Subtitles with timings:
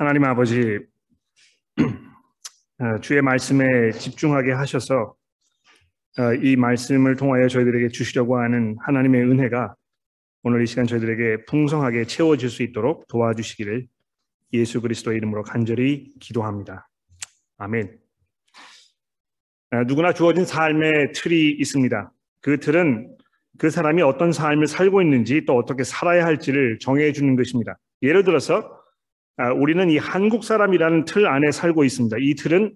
[0.00, 0.78] 하나님 아버지,
[2.80, 5.14] 어, 주의 말씀에 집중하게 하셔서
[6.18, 9.74] 어, 이 말씀을 통하여 저희들에게 주시려고 하는 하나님의 은혜가
[10.42, 13.88] 오늘 이 시간 저희들에게 풍성하게 채워질 수 있도록 도와주시기를
[14.54, 16.88] 예수 그리스도의 이름으로 간절히 기도합니다.
[17.58, 17.98] 아멘.
[19.72, 22.10] 어, 누구나 주어진 삶의 틀이 있습니다.
[22.40, 23.18] 그 틀은
[23.58, 27.76] 그 사람이 어떤 삶을 살고 있는지 또 어떻게 살아야 할지를 정해 주는 것입니다.
[28.00, 28.79] 예를 들어서 아,
[29.48, 32.16] 우리는 이 한국 사람이라는 틀 안에 살고 있습니다.
[32.20, 32.74] 이 틀은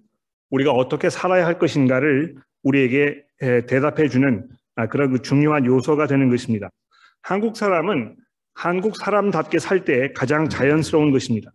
[0.49, 3.21] 우리가 어떻게 살아야 할 것인가를 우리에게
[3.67, 6.69] 대답해 주는 아, 그런 그 중요한 요소가 되는 것입니다.
[7.21, 8.15] 한국 사람은
[8.53, 11.51] 한국 사람답게 살 때 가장 자연스러운 것입니다.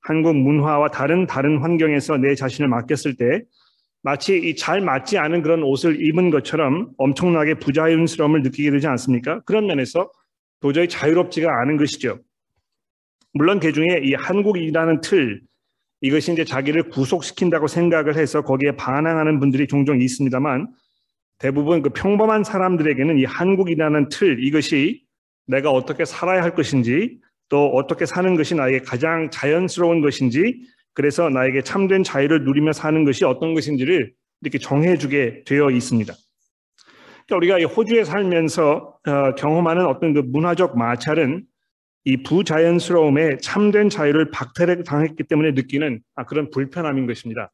[0.00, 3.42] 한국 문화와 다른 다른 환경에서 내 자신을 맡겼을 때
[4.02, 9.40] 마치 잘 맞지 않은 그런 옷을 입은 것처럼 엄청나게 부자연스러움을 느끼게 되지 않습니까?
[9.46, 10.10] 그런 면에서
[10.60, 12.18] 도저히 자유롭지가 않은 것이죠.
[13.34, 15.40] 물론 그 중에 이 한국이라는 틀
[16.00, 20.68] 이것이 이제 자기를 구속시킨다고 생각을 해서 거기에 반항하는 분들이 종종 있습니다만
[21.38, 25.02] 대부분 그 평범한 사람들에게는 이 한국이라는 틀 이것이
[25.46, 27.18] 내가 어떻게 살아야 할 것인지
[27.48, 30.60] 또 어떻게 사는 것이 나에게 가장 자연스러운 것인지
[30.94, 36.14] 그래서 나에게 참된 자유를 누리며 사는 것이 어떤 것인지를 이렇게 정해주게 되어 있습니다.
[37.26, 41.44] 그러니까 우리가 호주에 살면서 어, 경험하는 어떤 그 문화적 마찰은
[42.04, 47.50] 이 부자연스러움에 참된 자유를 박탈 당했기 때문에 느끼는 아, 그런 불편함인 것입니다.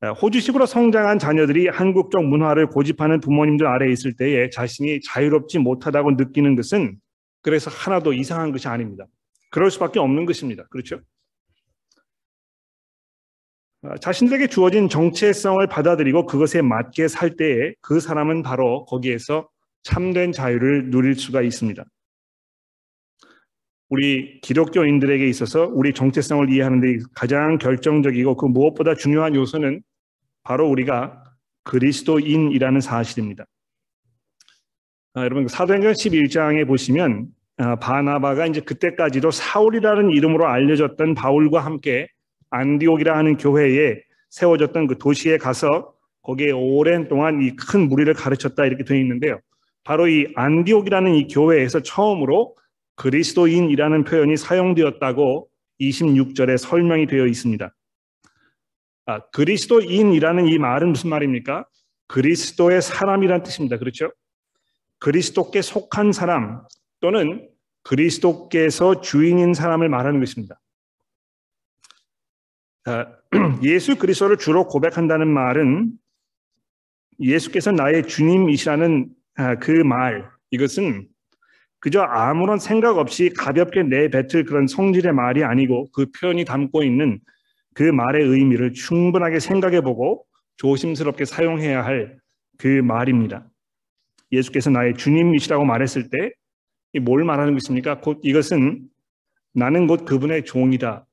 [0.00, 6.54] 아, 호주식으로 성장한 자녀들이 한국적 문화를 고집하는 부모님들 아래에 있을 때에 자신이 자유롭지 못하다고 느끼는
[6.54, 6.96] 것은
[7.42, 9.06] 그래서 하나도 이상한 것이 아닙니다.
[9.50, 10.66] 그럴 수밖에 없는 것입니다.
[10.70, 11.00] 그렇죠?
[13.82, 19.48] 아, 자신들에게 주어진 정체성을 받아들이고 그것에 맞게 살 때에 그 사람은 바로 거기에서
[19.82, 21.84] 참된 자유를 누릴 수가 있습니다.
[23.88, 29.82] 우리 기독교인들에게 있어서 우리 정체성을 이해하는 데 가장 결정적이고 그 무엇보다 중요한 요소는
[30.42, 31.22] 바로 우리가
[31.64, 33.44] 그리스도인이라는 사실입니다.
[35.14, 42.08] 아, 여러분 사도행전 11장에 보시면 아, 바나바가 이제 그때까지도 사울이라는 이름으로 알려졌던 바울과 함께
[42.50, 48.84] 안디옥이라 하는 교회에 세워졌던 그 도시에 가서 거기에 오랜 동안 이 큰 무리를 가르쳤다 이렇게
[48.84, 49.40] 되어 있는데요.
[49.84, 52.56] 바로 이 안디옥이라는 이 교회에서 처음으로
[52.96, 55.48] 그리스도인이라는 표현이 사용되었다고
[55.80, 57.74] 26절에 설명이 되어 있습니다.
[59.06, 61.66] 아, 그리스도인이라는 이 말은 무슨 말입니까?
[62.08, 63.78] 그리스도의 사람이란 뜻입니다.
[63.78, 64.10] 그렇죠?
[64.98, 66.62] 그리스도께 속한 사람
[67.00, 67.48] 또는
[67.82, 70.60] 그리스도께서 주인인 사람을 말하는 것입니다.
[72.86, 73.06] 아,
[73.62, 75.92] 예수 그리스도를 주로 고백한다는 말은
[77.20, 81.08] 예수께서 나의 주님이시라는 아, 그말 이것은
[81.86, 87.20] 그저 아무런 생각 없이 가볍게 내뱉을 그런 성질의 말이 아니고 그 표현이 담고 있는
[87.74, 90.24] 그 말의 의미를 충분하게 생각해 보고
[90.56, 92.18] 조심스럽게 사용해야 할
[92.58, 93.46] 그 말입니다.
[94.32, 96.32] 예수께서 나의 주님이시라고 말했을 때
[97.02, 98.00] 뭘 말하는 것입니까?
[98.00, 98.88] 곧 이것은
[99.52, 101.06] 나는 곧 그분의 종이다.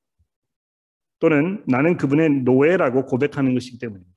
[1.20, 4.13] 또는 나는 그분의 노예라고 고백하는 것이기 때문입니다.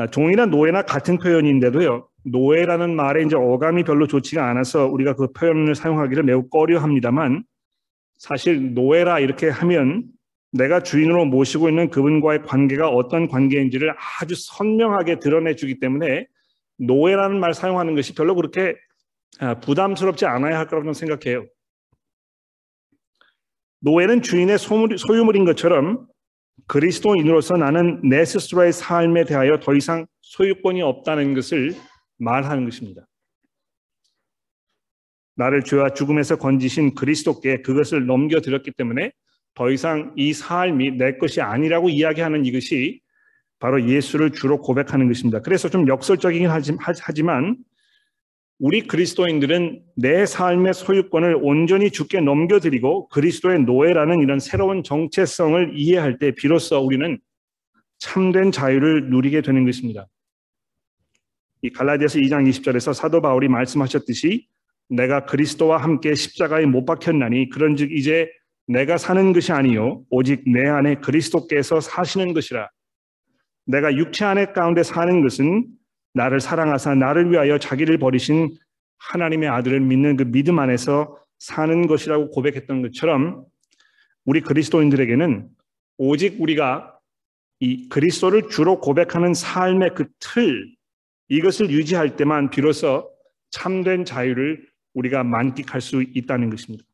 [0.00, 2.08] 아, 종이나 노예나 같은 표현인데도요.
[2.24, 7.44] 노예라는 말에 이제 어감이 별로 좋지가 않아서 우리가 그 표현을 사용하기를 매우 꺼려합니다만
[8.16, 10.04] 사실 노예라 이렇게 하면
[10.52, 16.26] 내가 주인으로 모시고 있는 그분과의 관계가 어떤 관계인지를 아주 선명하게 드러내 주기 때문에
[16.78, 18.76] 노예라는 말 사용하는 것이 별로 그렇게
[19.38, 21.44] 아, 부담스럽지 않아야 할 거라고 생각해요.
[23.80, 26.06] 노예는 주인의 소유물인 것처럼
[26.66, 31.74] 그리스도인으로서 나는 내 스스로의 삶에 대하여 더 이상 소유권이 없다는 것을
[32.18, 33.06] 말하는 것입니다.
[35.36, 39.12] 나를 죄와 죽음에서 건지신 그리스도께 그것을 넘겨드렸기 때문에
[39.54, 43.00] 더 이상 이 삶이 내 것이 아니라고 이야기하는 이것이
[43.58, 45.40] 바로 예수를 주로 고백하는 것입니다.
[45.40, 46.48] 그래서 좀 역설적이긴
[46.78, 47.56] 하지만
[48.60, 56.32] 우리 그리스도인들은 내 삶의 소유권을 온전히 주께 넘겨드리고 그리스도의 노예라는 이런 새로운 정체성을 이해할 때
[56.32, 57.18] 비로소 우리는
[57.98, 60.06] 참된 자유를 누리게 되는 것입니다.
[61.62, 64.46] 이 갈라디아서 2장 20절에서 사도 바울이 말씀하셨듯이
[64.90, 68.28] 내가 그리스도와 함께 십자가에 못 박혔나니 그런즉 이제
[68.66, 72.68] 내가 사는 것이 아니요 오직 내 안에 그리스도께서 사시는 것이라
[73.64, 75.66] 내가 육체 안에 가운데 사는 것은
[76.14, 78.56] 나를 사랑하사 나를 위하여 자기를 버리신
[78.98, 83.44] 하나님의 아들을 믿는 그 믿음 안에서 사는 것이라고 고백했던 것처럼
[84.24, 85.48] 우리 그리스도인들에게는
[85.98, 86.98] 오직 우리가
[87.60, 90.74] 이 그리스도를 주로 고백하는 삶의 그 틀,
[91.28, 93.10] 이것을 유지할 때만 비로소
[93.50, 96.84] 참된 자유를 우리가 만끽할 수 있다는 것입니다.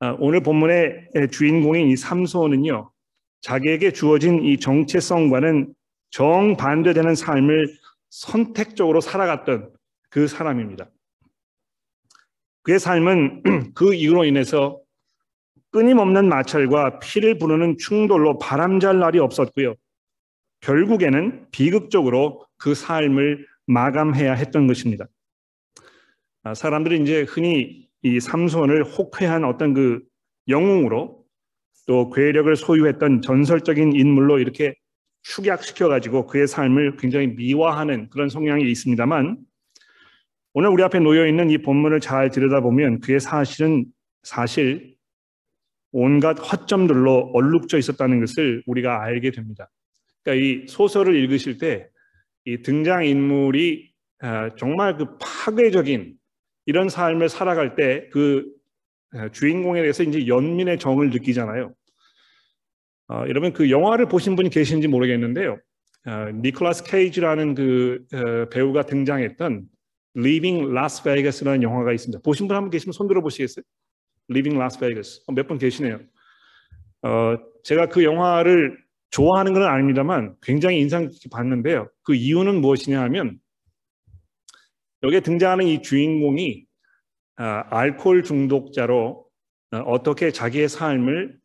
[0.00, 2.90] 아, 오늘 본문의 주인공인 이 삼손은요,
[3.40, 5.74] 자기에게 주어진 이 정체성과는
[6.14, 7.76] 정반대되는 삶을
[8.08, 9.72] 선택적으로 살아갔던
[10.10, 10.88] 그 사람입니다.
[12.62, 13.42] 그의 삶은
[13.74, 14.80] 그 이유로 인해서
[15.72, 19.74] 끊임없는 마찰과 피를 부르는 충돌로 바람잘 날이 없었고요.
[20.60, 25.06] 결국에는 비극적으로 그 삶을 마감해야 했던 것입니다.
[26.44, 30.00] 아, 사람들이 이제 흔히 이 삼손을 혹회한 어떤 그
[30.46, 31.24] 영웅으로
[31.88, 34.76] 또 괴력을 소유했던 전설적인 인물로 이렇게
[35.24, 39.38] 축약시켜 가지고 그의 삶을 굉장히 미화하는 그런 성향이 있습니다만
[40.52, 43.84] 오늘 우리 앞에 놓여 있는 이 본문을 잘 들여다보면 그의 사실은
[44.22, 44.94] 사실
[45.92, 49.70] 온갖 허점들로 얼룩져 있었다는 것을 우리가 알게 됩니다.
[50.22, 51.88] 그러니까 이 소설을 읽으실 때
[52.44, 56.14] 이 등장 인물이 아, 정말 그 파괴적인
[56.66, 58.46] 이런 삶을 살아갈 때 그
[59.32, 61.72] 주인공에 대해서 이제 연민의 정을 느끼잖아요.
[63.14, 65.58] 어, 여러분 그 영화를 보신 분이 계신지 모르겠는데요.
[66.06, 66.10] 어,
[66.42, 69.66] 니콜라스 케이지라는 그 어, 배우가 등장했던
[70.16, 72.20] Leaving Las Vegas라는 영화가 있습니다.
[72.24, 73.62] 보신 분 한 분 계시면 손 들어 보시겠어요?
[74.30, 76.00] Leaving Las Vegas 어, 몇분 계시네요.
[77.02, 78.78] 어, 제가 그 영화를
[79.10, 81.88] 좋아하는 건 아닙니다만 굉장히 인상 깊게 봤는데요.
[82.02, 83.38] 그 이유는 무엇이냐 하면
[85.04, 86.64] 여기에 등장하는 이 주인공이
[87.36, 89.24] 아, 알코올 중독자로
[89.72, 91.43] 어, 어떻게 자기의 삶을 아,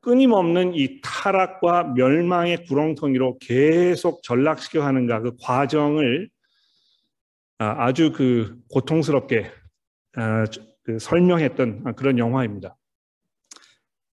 [0.00, 6.28] 끊임없는 이 타락과 멸망의 구렁텅이로 계속 전락시켜 가는가 그 과정을
[7.58, 9.50] 아, 아주 그 고통스럽게
[10.84, 12.76] 그 설명했던 그런 영화입니다.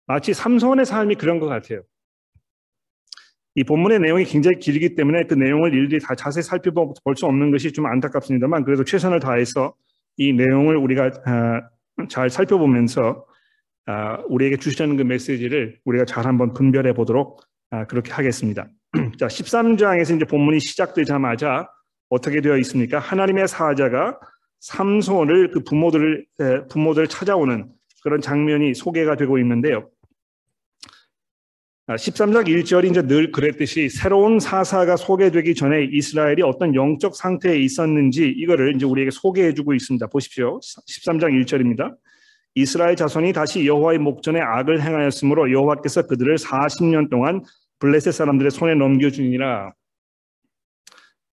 [0.08, 1.84] 마치 삼손의 삶이 그런 것 같아요.
[3.56, 7.72] 이 본문의 내용이 굉장히 길기 때문에 그 내용을 일일이 다 자세히 살펴볼 수 없는 것이
[7.72, 9.76] 좀 안타깝습니다만 그래도 최선을 다해서
[10.18, 11.62] 이 내용을 우리가 아,
[12.10, 13.31] 잘 살펴보면서 아,
[14.30, 17.42] 우리에게 주시는 그 메시지를 우리가 잘 한번 분별해 보도록
[17.72, 18.68] 아, 그렇게 하겠습니다.
[19.18, 21.70] 자, 13장에서 이제 본문이 시작되자마자
[22.10, 23.00] 어떻게 되어 있습니까?
[23.00, 24.20] 하나님의 사자가
[24.60, 26.26] 삼손을 그 부모들을
[26.70, 27.70] 부모들 찾아오는
[28.04, 29.90] 그런 장면이 소개가 되고 있는데요.
[31.88, 38.28] 13장 아, 1절이 이제 늘 그랬듯이 새로운 사사가 소개되기 전에 이스라엘이 어떤 영적 상태에 있었는지
[38.28, 40.08] 이거를 이제 우리에게 소개해 주고 있습니다.
[40.08, 40.60] 보십시오.
[40.60, 41.96] 13장 1절입니다.
[42.56, 47.44] 이스라엘 자손이 다시 여호와의 목전에 악을 행하였으므로 여호와께서 그들을 40년 동안
[47.80, 49.74] 블레셋 사람들의 손에 넘겨주니라.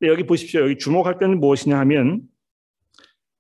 [0.03, 0.61] 여기 보십시오.
[0.63, 2.23] 여기 주목할 때는 무엇이냐 하면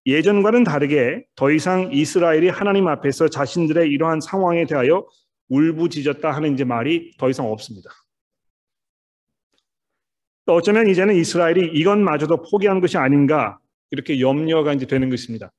[0.06, 5.06] 예전과는 다르게 더 이상 이스라엘이 하나님 앞에서 자신들의 이러한 상황에 대하여
[5.49, 7.90] 울부짖었다 하는 이제 말이 더 이상 없습니다.
[10.46, 13.58] 또 어쩌면 이제는 이스라엘이 이것마저도 포기한 것이 아닌가
[13.90, 15.52] 이렇게 염려가 이제 되는 것입니다.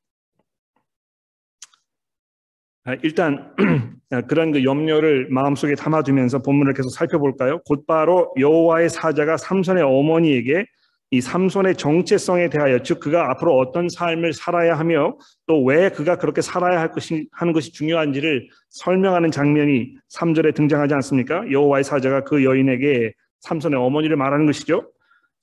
[2.88, 3.54] 아, 일단
[4.30, 7.60] 그런 그 염려를 마음속에 담아두면서 본문을 계속 살펴볼까요?
[7.68, 10.66] 곧바로 여호와의 사자가 삼손의 어머니에게
[11.12, 15.18] 이 삼손의 정체성에 대하여 즉 그가 앞으로 어떤 삶을 살아야 하며
[15.48, 21.44] 또 왜 그가 그렇게 살아야 할 것이 하는 것이 중요한지를 설명하는 장면이 3절에 등장하지 않습니까?
[21.52, 23.12] 여호와의 사자가 그 여인에게
[23.42, 24.90] 삼손의 어머니를 말하는 것이죠.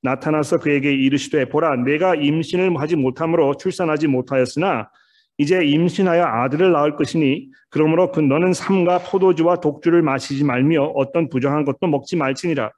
[0.03, 4.89] 나타나서 그에게 이르시되 보라 내가 임신을 하지 못함으로 출산하지 못하였으나
[5.39, 11.65] 이제 임신하여 아들을 낳을 것이니 그러므로 그 너는 삼가 포도주와 독주를 마시지 말며 어떤 부정한
[11.65, 12.71] 것도 먹지 말지니라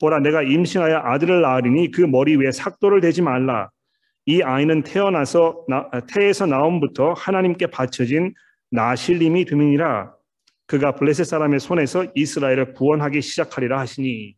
[0.00, 3.70] 보라 내가 임신하여 아들을 낳으리니 그 머리 위에 삭도를 대지 말라.
[4.26, 8.34] 이 아이는 태어나서 나, 태에서 나옴부터 하나님께 바쳐진
[8.70, 10.14] 나실림이 됨이니라.
[10.66, 14.37] 그가 블레셋 사람의 손에서 이스라엘을 구원하기 시작하리라 하시니.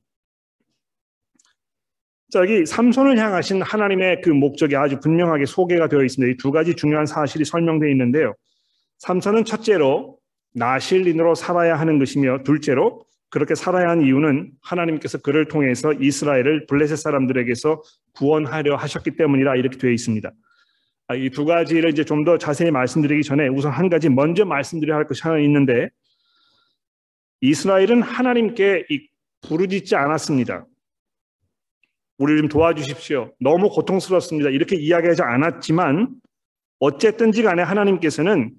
[2.30, 6.32] 자, 여기 삼손을 향하신 하나님의 그 목적이 아주 분명하게 소개가 되어 있습니다.
[6.32, 8.34] 이 두 가지 중요한 사실이 설명되어 있는데요.
[8.98, 10.18] 삼손은 첫째로
[10.54, 17.82] 나실린으로 살아야 하는 것이며 둘째로 그렇게 살아야 한 이유는 하나님께서 그를 통해서 이스라엘을 블레셋 사람들에게서
[18.14, 20.30] 구원하려 하셨기 때문이라 이렇게 되어 있습니다.
[21.08, 25.06] 아, 이두 가지를 이제 좀 더 자세히 말씀드리기 전에 우선 한 가지 먼저 말씀드려야 할
[25.06, 25.88] 것이 하나 있는데
[27.40, 28.86] 이스라엘은 하나님께
[29.42, 30.66] 부르짖지 않았습니다.
[32.20, 33.32] 우리 좀 도와주십시오.
[33.40, 34.50] 너무 고통스럽습니다.
[34.50, 36.16] 이렇게 이야기하지 않았지만
[36.78, 38.52] 어쨌든지 간에 하나님께서는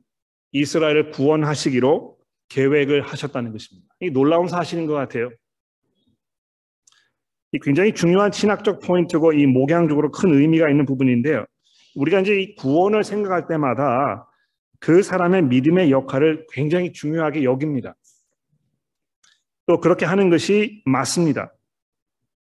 [0.52, 2.18] 이스라엘을 구원하시기로
[2.50, 3.88] 계획을 하셨다는 것입니다.
[4.00, 5.30] 이 놀라운 사실인 것 같아요.
[7.52, 11.46] 이 굉장히 중요한 신학적 포인트고 이 목양적으로 큰 의미가 있는 부분인데요.
[11.94, 14.28] 우리가 이제 이 구원을 생각할 때마다
[14.80, 17.96] 그 사람의 믿음의 역할을 굉장히 중요하게 여깁니다.
[19.68, 21.54] 또 그렇게 하는 것이 맞습니다.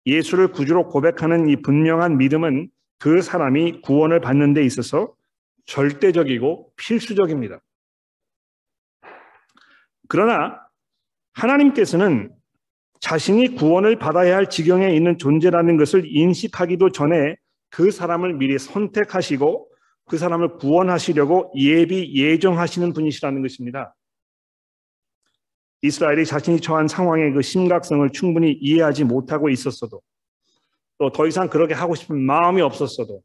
[0.05, 5.13] 예수를 구주로 고백하는 이 분명한 믿음은 그 사람이 구원을 받는 데 있어서
[5.65, 7.59] 절대적이고 필수적입니다.
[10.07, 10.59] 그러나
[11.33, 12.31] 하나님께서는
[12.99, 17.35] 자신이 구원을 받아야 할 지경에 있는 존재라는 것을 인식하기도 전에
[17.69, 19.69] 그 사람을 미리 선택하시고
[20.07, 23.95] 그 사람을 구원하시려고 예비 예정하시는 분이시라는 것입니다.
[25.81, 30.01] 이스라엘이 자신이 처한 상황의 그 심각성을 충분히 이해하지 못하고 있었어도
[31.01, 33.23] 또 더 이상 그렇게 하고 싶은 마음이 없었어도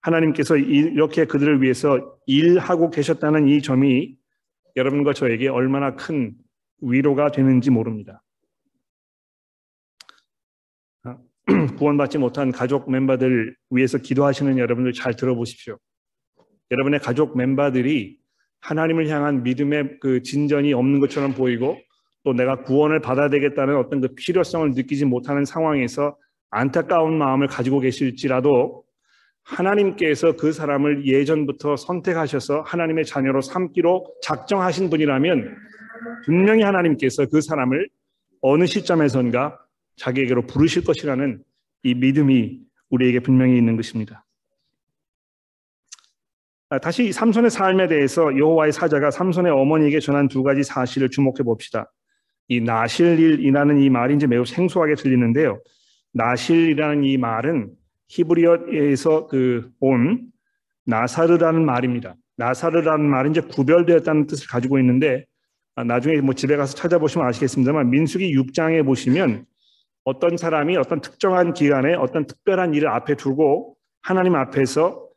[0.00, 4.16] 하나님께서 이렇게 그들을 위해서 일하고 계셨다는 이 점이
[4.76, 6.36] 여러분과 저에게 얼마나 큰
[6.80, 8.22] 위로가 되는지 모릅니다.
[11.02, 11.18] 아,
[11.76, 15.78] 구원받지 못한 가족 멤버들 위해서 기도하시는 여러분들 잘 들어보십시오.
[16.70, 18.19] 여러분의 가족 멤버들이
[18.60, 21.78] 하나님을 향한 믿음의 그 진전이 없는 것처럼 보이고
[22.24, 26.16] 또 내가 구원을 받아야 되겠다는 어떤 그 필요성을 느끼지 못하는 상황에서
[26.50, 28.84] 안타까운 마음을 가지고 계실지라도
[29.42, 35.56] 하나님께서 그 사람을 예전부터 선택하셔서 하나님의 자녀로 삼기로 작정하신 분이라면
[36.24, 37.88] 분명히 하나님께서 그 사람을
[38.42, 39.58] 어느 시점에선가
[39.96, 41.42] 자기에게로 부르실 것이라는
[41.82, 44.24] 이 믿음이 우리에게 분명히 있는 것입니다.
[46.70, 51.90] 아, 다시 삼손의 삶에 대해서 여호와의 사자가 삼손의 어머니에게 전한 두 가지 사실을 주목해 봅시다.
[52.48, 55.60] 이 나실일이라는 이 말이 이제 매우 생소하게 들리는데요.
[56.12, 57.70] 나실이라는 이 말은
[58.08, 60.30] 히브리어에서 그 온
[60.86, 62.14] 나사르라는 말입니다.
[62.36, 65.24] 나사르라는 말은 이제 구별되었다는 뜻을 가지고 있는데
[65.76, 69.44] 아, 나중에 뭐 집에 가서 찾아보시면 아시겠습니다만 민수기 6장에 보시면
[70.04, 75.09] 어떤 사람이 어떤 특정한 기간에 어떤 특별한 일을 앞에 두고 하나님 앞에서 아,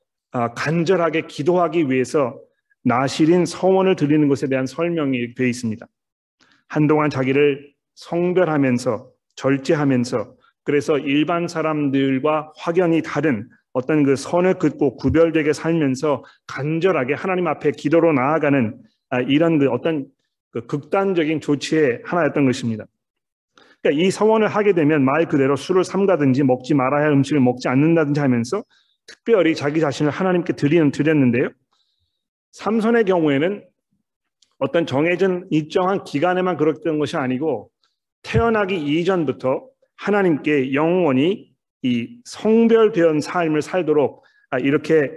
[0.56, 2.40] 간절하게 기도하기 위해서
[2.84, 5.86] 나실인 서원을 드리는 것에 대한 설명이 되어 있습니다.
[6.68, 16.24] 한동안 자기를 성별하면서 절제하면서 그래서 일반 사람들과 확연히 다른 어떤 그 선을 긋고 구별되게 살면서
[16.48, 18.78] 간절하게 하나님 앞에 기도로 나아가는
[19.10, 20.06] 아, 이런 그 어떤
[20.52, 22.86] 그 극단적인 조치의 하나였던 것입니다.
[23.82, 28.20] 그러니까 이 서원을 하게 되면 말 그대로 술을 삼가든지 먹지 말아야 할 음식을 먹지 않는다든지
[28.20, 28.64] 하면서
[29.06, 31.50] 특별히 자기 자신을 하나님께 드리는 드렸는데요.
[32.54, 33.66] 삼손의 경우에는
[34.60, 37.70] 어떤 정해진 일정한 기간에만 그랬던 것이 아니고
[38.22, 45.12] 태어나기 이전부터 하나님께 영원히 이 성별된 삶을 살도록 아, 이렇게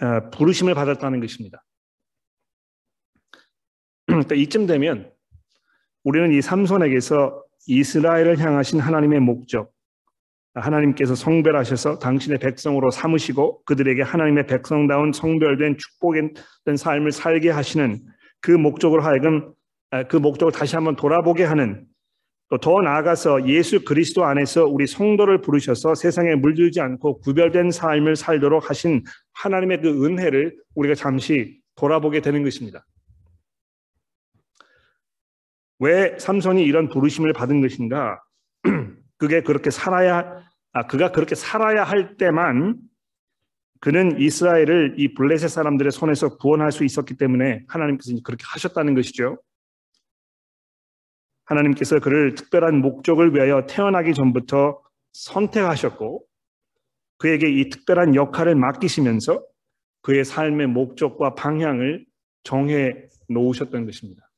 [0.00, 1.62] 어, 부르심을 받았다는 것입니다.
[4.34, 5.12] 이쯤 되면
[6.04, 9.72] 우리는 이 삼손에게서 이스라엘을 향하신 하나님의 목적,
[10.60, 18.00] 하나님께서 성별하셔서 당신의 백성으로 삼으시고 그들에게 하나님의 백성다운 성별된 축복된 삶을 살게 하시는
[18.40, 19.52] 그 목적으로 하여금
[19.90, 21.86] 아, 그 목적을 다시 한번 돌아보게 하는
[22.48, 28.70] 또 더 나아가서 예수 그리스도 안에서 우리 성도를 부르셔서 세상에 물들지 않고 구별된 삶을 살도록
[28.70, 32.86] 하신 하나님의 그 은혜를 우리가 잠시 돌아보게 되는 것입니다.
[35.80, 38.22] 왜 삼손이 이런 부르심을 받은 것인가?
[39.18, 40.45] 그게 그렇게 살아야
[40.76, 42.76] 아 그가 그렇게 살아야 할 때만
[43.80, 49.40] 그는 이스라엘을 이 블레셋 사람들의 손에서 구원할 수 있었기 때문에 하나님께서 그렇게 하셨다는 것이죠.
[51.46, 54.82] 하나님께서 그를 특별한 목적을 위하여 태어나기 전부터
[55.14, 56.26] 선택하셨고
[57.16, 59.42] 그에게 이 특별한 역할을 맡기시면서
[60.02, 62.04] 그의 삶의 목적과 방향을
[62.42, 64.30] 정해 놓으셨던 것입니다.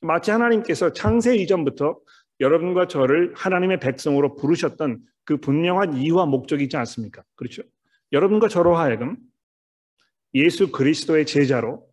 [0.00, 2.00] 마치 하나님께서 창세 이전부터
[2.40, 7.22] 여러분과 저를 하나님의 백성으로 부르셨던 그 분명한 이유와 목적이지 않습니까?
[7.36, 7.62] 그렇죠?
[8.12, 9.16] 여러분과 저로 하여금
[10.34, 11.86] 예수 그리스도의 제자로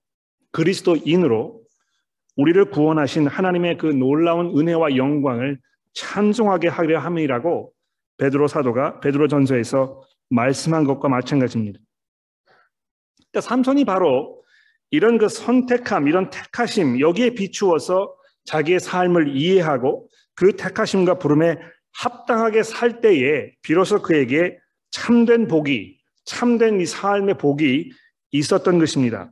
[0.51, 1.61] 그리스도인으로
[2.37, 5.59] 우리를 구원하신 하나님의 그 놀라운 은혜와 영광을
[5.93, 7.73] 찬송하게 하려 함이라고
[8.17, 11.79] 베드로 사도가 베드로 전서에서 말씀한 것과 마찬가지입니다.
[13.31, 14.43] 그러니까 삼손이 바로
[14.91, 20.06] 이런 그 선택함, 이런 택하심 여기에 비추어서 자기의 삶을 이해하고
[20.37, 21.57] 그 택하심과 부름에
[21.93, 24.57] 합당하게 살 때에 비로소 그에게
[24.91, 27.91] 참된 복이 참된 이 삶의 복이
[28.31, 29.31] 있었던 것입니다.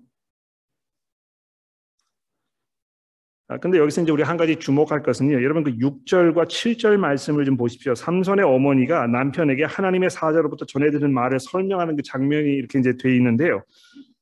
[3.48, 5.44] 아, 근데 여기서 이제 우리 한 가지 주목할 것은요.
[5.44, 7.94] 여러분 그 6절과 7절 말씀을 좀 보십시오.
[7.94, 13.64] 삼손의 어머니가 남편에게 하나님의 사자로부터 전해드린 말을 설명하는 그 장면이 이렇게 이제 돼 있는데요.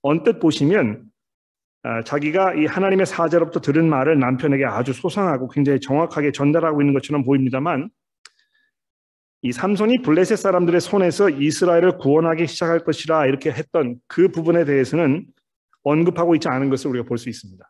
[0.02, 1.13] 언뜻 보시면 아,
[2.06, 7.90] 자기가 이 하나님의 사자로부터 들은 말을 남편에게 아주 소상하고 굉장히 정확하게 전달하고 있는 것처럼 보입니다만
[9.42, 15.26] 이 삼손이 블레셋 사람들의 손에서 이스라엘을 구원하기 시작할 것이라 이렇게 했던 그 부분에 대해서는
[15.84, 17.70] 언급하고 있지 않은 것을 우리가 볼 수 있습니다.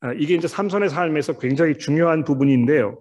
[0.00, 3.00] 아, 이게 이제 삼손의 삶에서 굉장히 중요한 부분인데요.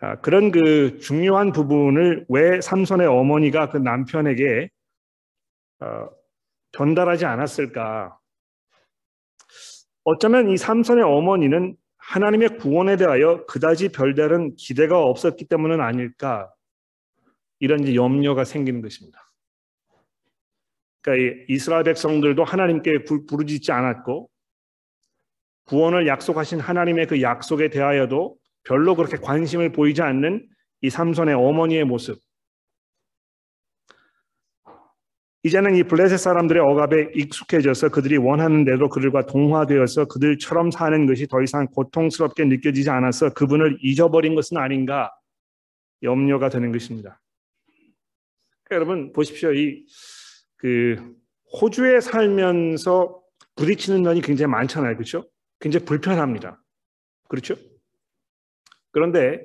[0.00, 4.70] 아, 그런 그 중요한 부분을 왜 삼손의 어머니가 그 남편에게
[5.80, 6.08] 어,
[6.72, 8.18] 전달하지 않았을까?
[10.04, 16.52] 어쩌면 이 삼손의 어머니는 하나님의 구원에 대하여 그다지 별다른 기대가 없었기 때문은 아닐까
[17.60, 19.18] 이런 염려가 생기는 것입니다.
[21.00, 24.28] 그러니까 이스라엘 백성들도 하나님께 부르짖지 않았고
[25.66, 30.48] 구원을 약속하신 하나님의 그 약속에 대하여도 별로 그렇게 관심을 보이지 않는
[30.80, 32.18] 이 삼손의 어머니의 모습.
[35.44, 41.42] 이제는 이 블레셋 사람들의 억압에 익숙해져서 그들이 원하는 대로 그들과 동화되어서 그들처럼 사는 것이 더
[41.42, 45.10] 이상 고통스럽게 느껴지지 않아서 그분을 잊어버린 것은 아닌가
[46.02, 47.20] 염려가 되는 것입니다.
[48.64, 49.52] 그러니까 여러분 보십시오.
[49.52, 49.84] 이
[50.62, 51.16] 그
[51.60, 53.20] 호주에 살면서
[53.56, 54.94] 부딪히는 면이 굉장히 많잖아요.
[54.94, 55.28] 그렇죠?
[55.58, 56.62] 굉장히 불편합니다.
[57.28, 57.56] 그렇죠?
[58.92, 59.44] 그런데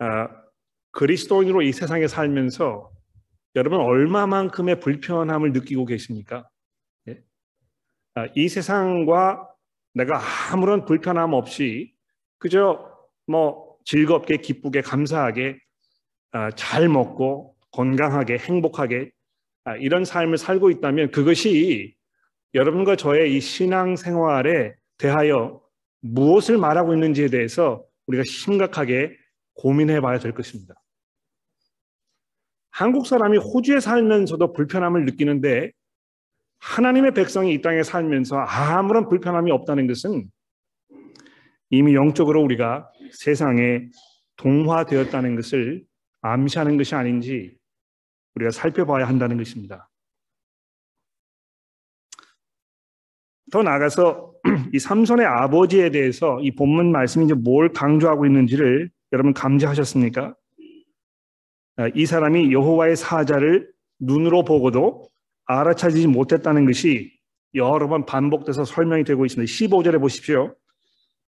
[0.00, 0.28] 아,
[0.90, 2.90] 그리스도인으로 이 세상에 살면서
[3.56, 6.48] 여러분 얼마만큼의 불편함을 느끼고 계십니까?
[7.08, 7.20] 예?
[8.14, 9.48] 아, 이 세상과
[9.94, 10.20] 내가
[10.52, 11.94] 아무런 불편함 없이
[12.38, 12.90] 그저
[13.26, 15.58] 뭐 즐겁게 기쁘게 감사하게
[16.32, 19.10] 아, 잘 먹고 건강하게 행복하게
[19.64, 21.94] 아, 이런 삶을 살고 있다면 그것이
[22.54, 25.60] 여러분과 저의 이 신앙 생활에 대하여
[26.00, 29.16] 무엇을 말하고 있는지에 대해서 우리가 심각하게
[29.54, 30.74] 고민해 봐야 될 것입니다.
[32.74, 35.70] 한국 사람이 호주에 살면서도 불편함을 느끼는데
[36.58, 40.28] 하나님의 백성이 이 땅에 살면서 아무런 불편함이 없다는 것은
[41.70, 43.86] 이미 영적으로 우리가 세상에
[44.38, 45.84] 동화되었다는 것을
[46.20, 47.56] 암시하는 것이 아닌지
[48.34, 49.88] 우리가 살펴봐야 한다는 것입니다.
[53.52, 54.32] 더 나아가서
[54.74, 60.34] 이 삼손의 아버지에 대해서 이 본문 말씀이 이제 뭘 강조하고 있는지를 여러분 감지하셨습니까?
[61.76, 65.08] 아, 이 사람이 여호와의 사자를 눈으로 보고도
[65.46, 67.12] 알아차리지 못했다는 것이
[67.54, 69.50] 여러 번 반복돼서 설명이 되고 있습니다.
[69.50, 70.54] 15절에 보십시오.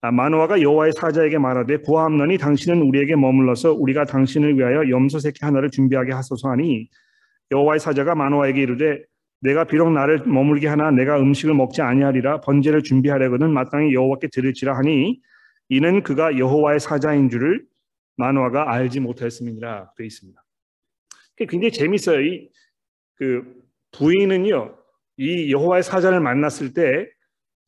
[0.01, 5.71] 아, 마노아가 여호와의 사자에게 말하되 보암런이 당신은 우리에게 머물러서 우리가 당신을 위하여 염소 새끼 하나를
[5.71, 6.89] 준비하게 하소서 하니
[7.51, 9.01] 여호와의 사자가 마노아에게 이르되
[9.41, 15.19] 내가 비록 나를 머물게 하나 내가 음식을 먹지 아니하리라 번제를 준비하려거든 마땅히 여호와께 드릴지라 하니
[15.69, 17.63] 이는 그가 여호와의 사자인 줄을
[18.17, 20.43] 마노아가 알지 못했음이니라 되어 있습니다.
[21.37, 22.21] 굉장히 재밌어요.
[22.21, 22.49] 이
[23.17, 23.43] 그
[23.93, 24.75] 부인은요,
[25.17, 27.15] 이 여호와의 사자를 만났을 때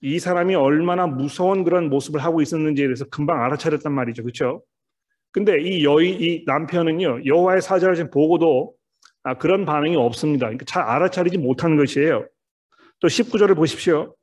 [0.01, 4.63] 이 사람이 얼마나 무서운 그런 모습을 하고 있었는지에 대해서 금방 알아차렸단 말이죠, 그렇죠?
[5.31, 8.75] 근데 이 여인, 이 남편은요, 여호와의 사자를 지금 보고도
[9.23, 10.45] 아, 그런 반응이 없습니다.
[10.45, 12.27] 그러니까 잘 알아차리지 못하는 것이에요.
[12.99, 14.15] 또 19절을 보십시오.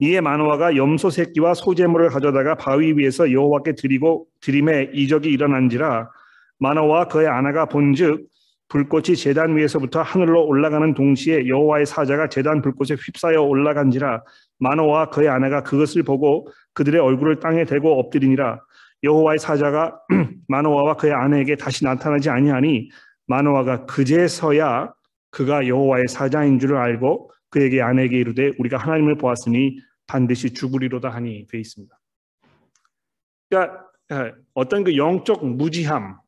[0.00, 6.10] 이에 마노아가 염소 새끼와 소재물을 가져다가 바위 위에서 여호와께 드리고 드림에 이적이 일어난지라
[6.58, 8.26] 마노아와 그의 아내가 본즉
[8.68, 14.22] 불꽃이 제단 위에서부터 하늘로 올라가는 동시에 여호와의 사자가 제단 불꽃에 휩싸여 올라간지라
[14.58, 18.60] 마노아와 그의 아내가 그것을 보고 그들의 얼굴을 땅에 대고 엎드리니라.
[19.04, 20.00] 여호와의 사자가
[20.48, 22.88] 마노아와 그의 아내에게 다시 나타나지 아니하니
[23.26, 24.92] 마노아가 그제서야
[25.30, 31.60] 그가 여호와의 사자인 줄을 알고 그에게 아내에게 이르되 우리가 하나님을 보았으니 반드시 죽으리로다 하니 되어
[31.60, 31.96] 있습니다.
[33.48, 33.86] 그러니까
[34.54, 36.18] 어떤 그 영적 무지함,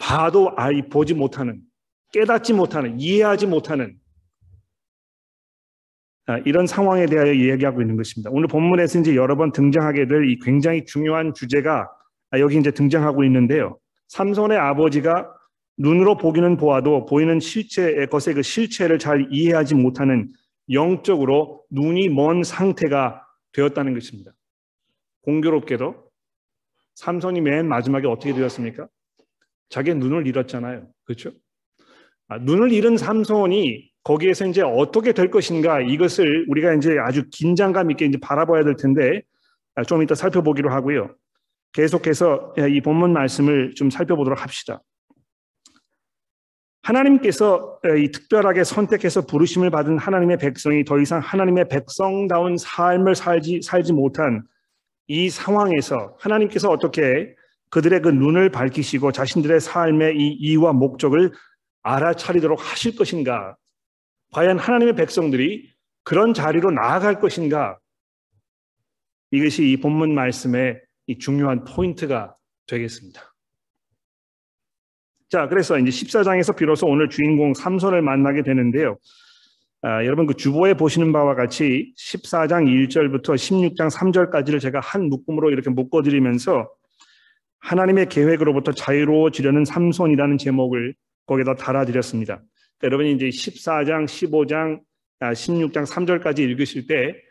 [0.00, 1.60] 봐도 아이 보지 못하는,
[2.12, 3.98] 깨닫지 못하는, 이해하지 못하는
[6.46, 8.30] 이런 상황에 대하여 이야기하고 있는 것입니다.
[8.32, 11.86] 오늘 본문에서 이제 여러 번 등장하게 될 이 굉장히 중요한 주제가
[12.38, 13.78] 여기 이제 등장하고 있는데요.
[14.08, 15.30] 삼손의 아버지가
[15.78, 20.28] 눈으로 보기는 보아도 보이는 실체의 것의 그 실체를 잘 이해하지 못하는
[20.70, 24.32] 영적으로 눈이 먼 상태가 되었다는 것입니다.
[25.22, 26.08] 공교롭게도
[26.96, 28.88] 삼손이 맨 마지막에 어떻게 되었습니까?
[29.68, 30.88] 자기 눈을 잃었잖아요.
[31.04, 31.30] 그렇죠?
[32.26, 38.06] 아, 눈을 잃은 삼손이 거기에서 이제 어떻게 될 것인가 이것을 우리가 이제 아주 긴장감 있게
[38.06, 39.22] 이제 바라봐야 될 텐데
[39.74, 41.14] 아, 좀 이따 살펴보기로 하고요.
[41.72, 44.82] 계속해서 이 본문 말씀을 좀 살펴보도록 합시다.
[46.82, 53.92] 하나님께서 이 특별하게 선택해서 부르심을 받은 하나님의 백성이 더 이상 하나님의 백성다운 삶을 살지 살지
[53.92, 54.44] 못한
[55.06, 57.34] 이 상황에서 하나님께서 어떻게
[57.70, 61.32] 그들의 그 눈을 밝히시고 자신들의 삶의 이 이유와 목적을
[61.82, 63.56] 알아차리도록 하실 것인가?
[64.32, 65.72] 과연 하나님의 백성들이
[66.04, 67.78] 그런 자리로 나아갈 것인가?
[69.30, 72.34] 이것이 이 본문 말씀의 이 중요한 포인트가
[72.66, 73.27] 되겠습니다.
[75.28, 78.96] 자, 그래서 이제 14장에서 비로소 오늘 주인공 삼손을 만나게 되는데요.
[79.82, 85.70] 아, 여러분 그 주보에 보시는 바와 같이 14장 1절부터 16장 3절까지를 제가 한 묶음으로 이렇게
[85.70, 86.68] 묶어드리면서
[87.60, 90.94] 하나님의 계획으로부터 자유로워지려는 삼손이라는 제목을
[91.26, 92.42] 거기다 달아드렸습니다.
[92.82, 94.80] 여러분이 이제 14장, 15장,
[95.20, 97.28] 16장 3절까지 읽으실 때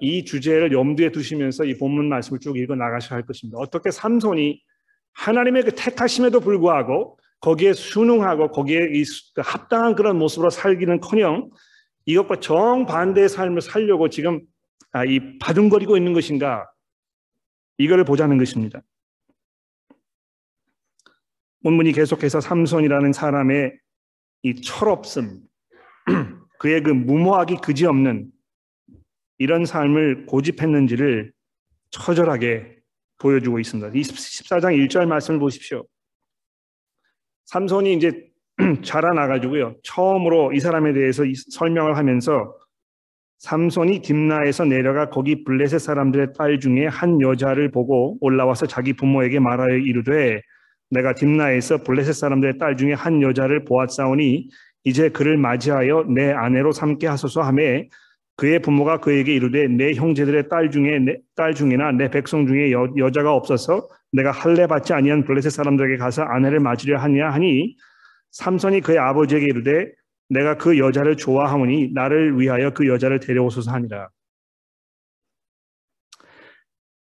[0.00, 3.58] 이 주제를 염두에 두시면서 이 본문 말씀을 쭉 읽어 나가셔야 할 것입니다.
[3.58, 4.62] 어떻게 삼손이
[5.12, 11.50] 하나님의 그 택하심에도 불구하고 거기에 순응하고 거기에 이그 합당한 그런 모습으로 살기는커녕
[12.06, 14.40] 이것과 정반대의 삶을 살려고 지금
[15.06, 16.66] 이 바둥거리고 있는 것인가
[17.76, 18.80] 이거를 보자는 것입니다.
[21.62, 23.78] 본문이 계속해서 삼손이라는 사람의
[24.44, 25.42] 이 철없음,
[26.58, 28.30] 그의 그 무모하기 그지없는
[29.36, 31.32] 이런 삶을 고집했는지를
[31.90, 32.78] 처절하게
[33.18, 33.90] 보여주고 있습니다.
[33.90, 35.84] 14장 1절 말씀을 보십시오.
[37.46, 38.28] 삼손이 이제
[38.84, 39.76] 자라나가지고요.
[39.82, 42.54] 처음으로 이 사람에 대해서 설명을 하면서
[43.38, 49.76] 삼손이 딥나에서 내려가 거기 블레셋 사람들의 딸 중에 한 여자를 보고 올라와서 자기 부모에게 말하여
[49.76, 50.40] 이르되
[50.90, 54.48] 내가 딥나에서 블레셋 사람들의 딸 중에 한 여자를 보았사오니
[54.84, 57.88] 이제 그를 맞이하여 내 아내로 삼게 하소서 하매
[58.36, 62.92] 그의 부모가 그에게 이르되 내 형제들의 딸 중에 내, 딸 중이나 내 백성 중에 여,
[62.96, 67.76] 여자가 없어서 내가 할례 받지 아니한 블레셋 사람들에게 가서 아내를 맞으려 하냐 하니
[68.32, 69.92] 삼손이 그의 아버지에게 이르되
[70.28, 74.08] 내가 그 여자를 좋아하오니 나를 위하여 그 여자를 데려오소서 하니라.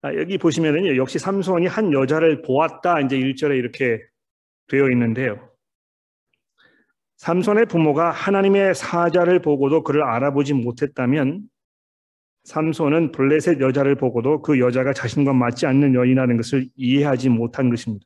[0.02, 4.00] 아, 여기 보시면은요, 역시 삼손이 한 여자를 보았다 이제 1절에 이렇게
[4.68, 5.51] 되어 있는데요.
[7.22, 11.48] 삼손의 부모가 하나님의 사자를 보고도 그를 알아보지 못했다면
[12.42, 18.04] 삼손은 블레셋 여자를 보고도 그 여자가 자신과 맞지 않는 여인이라는 것을 이해하지 못한 것입니다.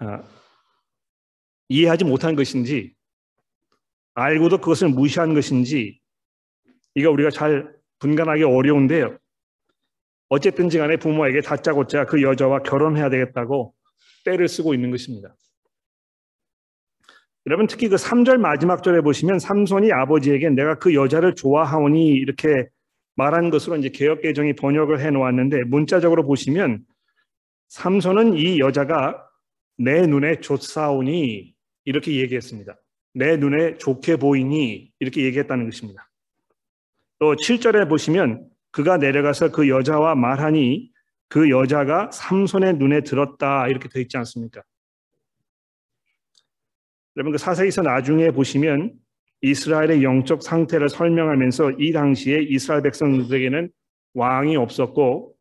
[0.00, 0.22] 아,
[1.70, 2.94] 이해하지 못한 것인지
[4.12, 5.98] 알고도 그것을 무시한 것인지
[6.94, 9.16] 이거 우리가 잘 분간하기 어려운데요.
[10.28, 13.74] 어쨌든지 간에 부모에게 다짜고짜 그 여자와 결혼해야 되겠다고
[14.26, 15.34] 때를 쓰고 있는 것입니다.
[17.46, 22.68] 여러분 특히 그 3절 마지막 절에 보시면 삼손이 아버지에게 내가 그 여자를 좋아하오니 이렇게
[23.16, 26.84] 말한 것으로 이제 개혁 개정이 번역을 해 놓았는데 문자적으로 보시면
[27.68, 29.24] 삼손은 이 여자가
[29.76, 32.76] 내 눈에 좋사오니 이렇게 얘기했습니다.
[33.14, 36.08] 내 눈에 좋게 보이니 이렇게 얘기했다는 것입니다.
[37.18, 40.90] 또 7절에 보시면 그가 내려가서 그 여자와 말하니
[41.28, 44.62] 그 여자가 삼손의 눈에 들었다 이렇게 되어 있지 않습니까?
[47.18, 48.92] 여러분 그 사사기서 나중에 보시면
[49.40, 53.70] 이스라엘의 영적 상태를 설명하면서 이 당시에 이스라엘 백성들에게는
[54.14, 55.34] 왕이 없었고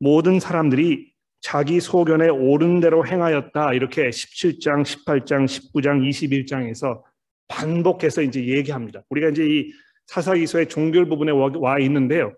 [0.00, 7.00] 모든 사람들이 자기 소견에 옳은 대로 행하였다 이렇게 17장, 18장, 19장, 21장에서
[7.46, 9.04] 반복해서 이제 얘기합니다.
[9.10, 9.70] 우리가 이제 이
[10.08, 12.34] 사사기서의 종결 부분에 와 있는데요.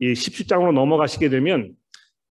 [0.00, 1.76] 이 17장으로 넘어가시게 되면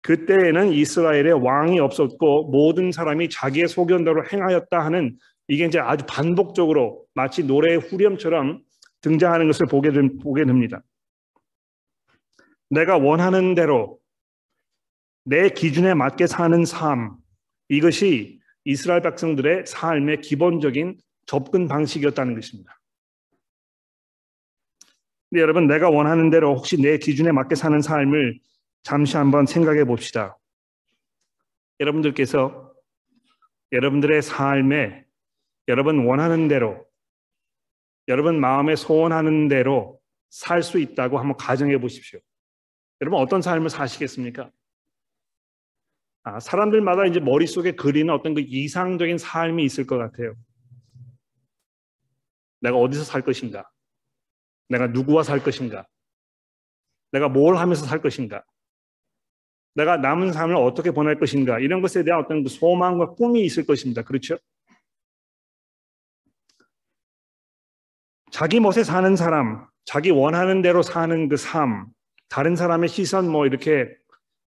[0.00, 7.44] 그때에는 이스라엘에 왕이 없었고 모든 사람이 자기의 소견대로 행하였다 하는 이게 이제 아주 반복적으로 마치
[7.44, 8.62] 노래의 후렴처럼
[9.00, 9.90] 등장하는 것을 보게,
[10.22, 10.82] 보게 됩니다.
[12.70, 13.98] 내가 원하는 대로
[15.24, 17.16] 내 기준에 맞게 사는 삶,
[17.68, 22.80] 이것이 이스라엘 백성들의 삶의 기본적인 접근 방식이었다는 것입니다.
[25.30, 28.38] 근데 여러분, 내가 원하는 대로 혹시 내 기준에 맞게 사는 삶을
[28.82, 30.38] 잠시 한번 생각해 봅시다.
[31.80, 32.72] 여러분들께서
[33.72, 35.04] 여러분들의 삶에
[35.68, 36.86] 여러분 원하는 대로
[38.08, 40.00] 여러분 마음에 소원하는 대로
[40.30, 42.18] 살 수 있다고 한번 가정해 보십시오.
[43.00, 44.50] 여러분 어떤 삶을 사시겠습니까?
[46.24, 50.34] 아, 사람들마다 이제 머릿속에 그리는 어떤 그 이상적인 삶이 있을 것 같아요.
[52.60, 53.70] 내가 어디서 살 것인가?
[54.68, 55.86] 내가 누구와 살 것인가?
[57.12, 58.44] 내가 뭘 하면서 살 것인가?
[59.74, 61.58] 내가 남은 삶을 어떻게 보낼 것인가?
[61.60, 64.02] 이런 것에 대한 어떤 그 소망과 꿈이 있을 것입니다.
[64.02, 64.38] 그렇죠?
[68.34, 71.86] 자기 멋에 사는 사람, 자기 원하는 대로 사는 그 삶,
[72.28, 73.86] 다른 사람의 시선 뭐 이렇게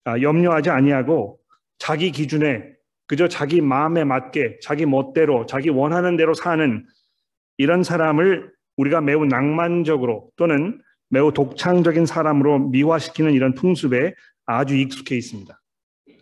[0.05, 1.39] 아, 염려하지 아니하고
[1.79, 2.65] 자기 기준에
[3.07, 6.87] 그저 자기 마음에 맞게 자기 멋대로 자기 원하는 대로 사는
[7.59, 14.15] 이런 사람을 우리가 매우 낭만적으로 또는 매우 독창적인 사람으로 미화시키는 이런 풍습에
[14.47, 15.61] 아주 익숙해 있습니다.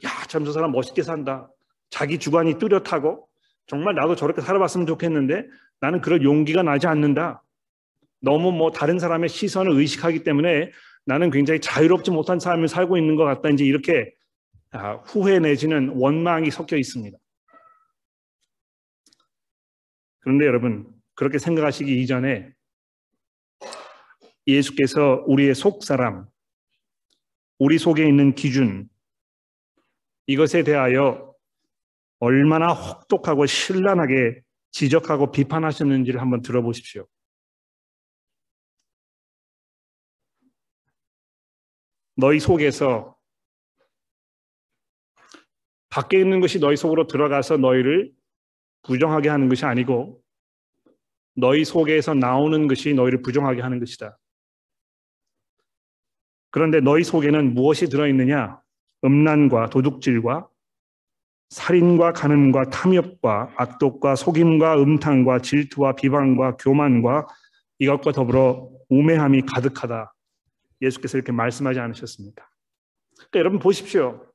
[0.05, 1.49] 야, 참 저 사람 멋있게 산다.
[1.91, 3.29] 자기 주관이 뚜렷하고
[3.69, 5.47] 정말 나도 저렇게 살아봤으면 좋겠는데
[5.81, 7.45] 나는 그럴 용기가 나지 않는다.
[8.23, 10.71] 너무 뭐 다른 사람의 시선을 의식하기 때문에
[11.05, 13.51] 나는 굉장히 자유롭지 못한 삶을 살고 있는 것 같다.
[13.51, 14.15] 이제 이렇게
[14.71, 17.19] 아, 후회 내지는 원망이 섞여 있습니다.
[20.21, 22.51] 그런데 여러분, 그렇게 생각하시기 이전에
[24.47, 26.27] 예수께서 우리의 속 사람,
[27.59, 28.89] 우리 속에 있는 기준,
[30.27, 31.35] 이것에 대하여
[32.21, 37.07] 얼마나 혹독하고 신랄하게 지적하고 비판하셨는지를 한번 들어보십시오.
[42.17, 43.17] 너희 속에서
[45.89, 48.13] 밖에 있는 것이 너희 속으로 들어가서 너희를
[48.83, 50.23] 부정하게 하는 것이 아니고
[51.35, 54.19] 너희 속에서 나오는 것이 너희를 부정하게 하는 것이다.
[56.51, 58.61] 그런데 너희 속에는 무엇이 들어있느냐?
[59.05, 60.49] 음란과 도둑질과
[61.49, 67.27] 살인과 간음과 탐욕과 악독과 속임과 음탕과 질투와 비방과 교만과
[67.79, 70.15] 이것과 더불어 우매함이 가득하다.
[70.83, 72.47] 예수께서 이렇게 말씀하지 않으셨습니까?
[73.17, 74.27] 그러니까 여러분 보십시오.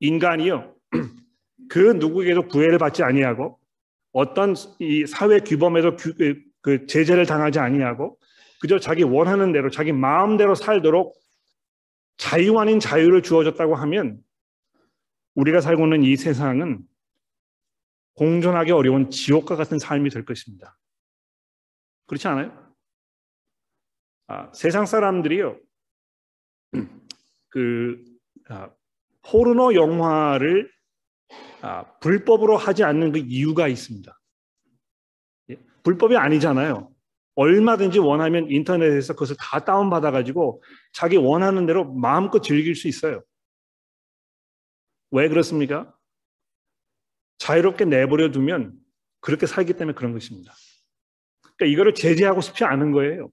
[0.00, 0.74] 인간이요.
[1.68, 3.58] 그 누구에게도 구애를 받지 아니하고
[4.12, 8.18] 어떤 이 사회 규범에도 규, 그, 그 제재를 당하지 아니하고
[8.60, 11.14] 그저 자기 원하는 대로 자기 마음대로 살도록
[12.16, 14.20] 자유 아닌 자유를 주어졌다고 하면
[15.34, 16.80] 우리가 살고 있는 이 세상은
[18.14, 20.78] 공존하기 어려운 지옥과 같은 삶이 될 것입니다.
[22.06, 22.61] 그렇지 않아요?
[24.32, 25.60] 아, 세상 사람들이요,
[27.50, 28.02] 그
[28.48, 28.70] 아,
[29.20, 30.72] 포르노 영화를
[31.60, 34.18] 아, 불법으로 하지 않는 그 이유가 있습니다.
[35.50, 35.56] 예?
[35.82, 36.90] 불법이 아니잖아요.
[37.34, 40.62] 얼마든지 원하면 인터넷에서 그것을 다 다운받아 가지고
[40.94, 43.22] 자기 원하는 대로 마음껏 즐길 수 있어요.
[45.10, 45.94] 왜 그렇습니까?
[47.36, 48.78] 자유롭게 내버려 두면
[49.20, 50.54] 그렇게 살기 때문에 그런 것입니다.
[51.42, 53.30] 그러니까 이거를 제재하고 싶지 않은 거예요.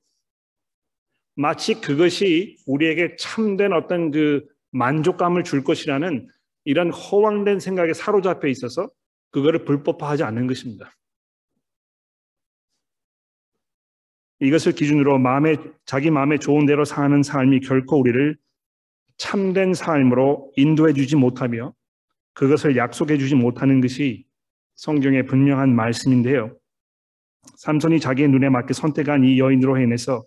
[1.39, 6.27] 마치 그것이 우리에게 참된 어떤 그 만족감을 줄 것이라는
[6.65, 8.89] 이런 허황된 생각에 사로잡혀 있어서
[9.31, 10.91] 그거를 불법화하지 않는 것입니다.
[14.41, 18.37] 이것을 기준으로 마음에 자기 마음에 좋은 대로 사는 삶이 결코 우리를
[19.15, 21.73] 참된 삶으로 인도해 주지 못하며
[22.33, 24.25] 그것을 약속해 주지 못하는 것이
[24.75, 26.53] 성경의 분명한 말씀인데요.
[27.55, 30.25] 삼손이 자기의 눈에 맞게 선택한 이 여인으로 인해서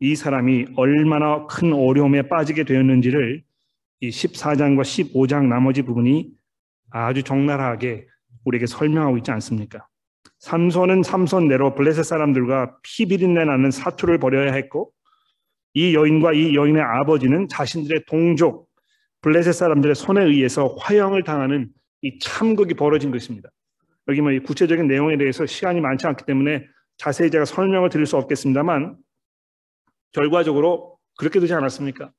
[0.00, 3.42] 이 사람이 얼마나 큰 어려움에 빠지게 되었는지를
[4.00, 6.30] 이 14장과 15장 나머지 부분이
[6.90, 8.06] 아주 적나라하게
[8.46, 9.86] 우리에게 설명하고 있지 않습니까?
[10.38, 14.90] 삼손은 삼손대로 블레셋 사람들과 피비린내 나는 사투를 벌여야 했고
[15.74, 18.70] 이 여인과 이 여인의 아버지는 자신들의 동족
[19.20, 21.68] 블레셋 사람들의 손에 의해서 화형을 당하는
[22.00, 23.50] 이 참극이 벌어진 것입니다.
[24.08, 26.64] 여기 뭐 구체적인 내용에 대해서 시간이 많지 않기 때문에
[26.96, 28.96] 자세히 제가 설명을 드릴 수 없겠습니다만
[30.12, 32.12] 결과적으로 그렇게 되지 않았습니까?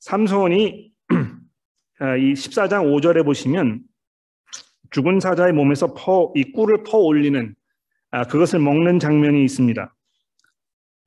[0.00, 0.92] 삼손이
[2.00, 3.82] 아, 이 14장 5절에 보시면
[4.90, 7.54] 죽은 사자의 몸에서 퍼, 이 꿀을 퍼 올리는
[8.10, 9.94] 아, 그것을 먹는 장면이 있습니다.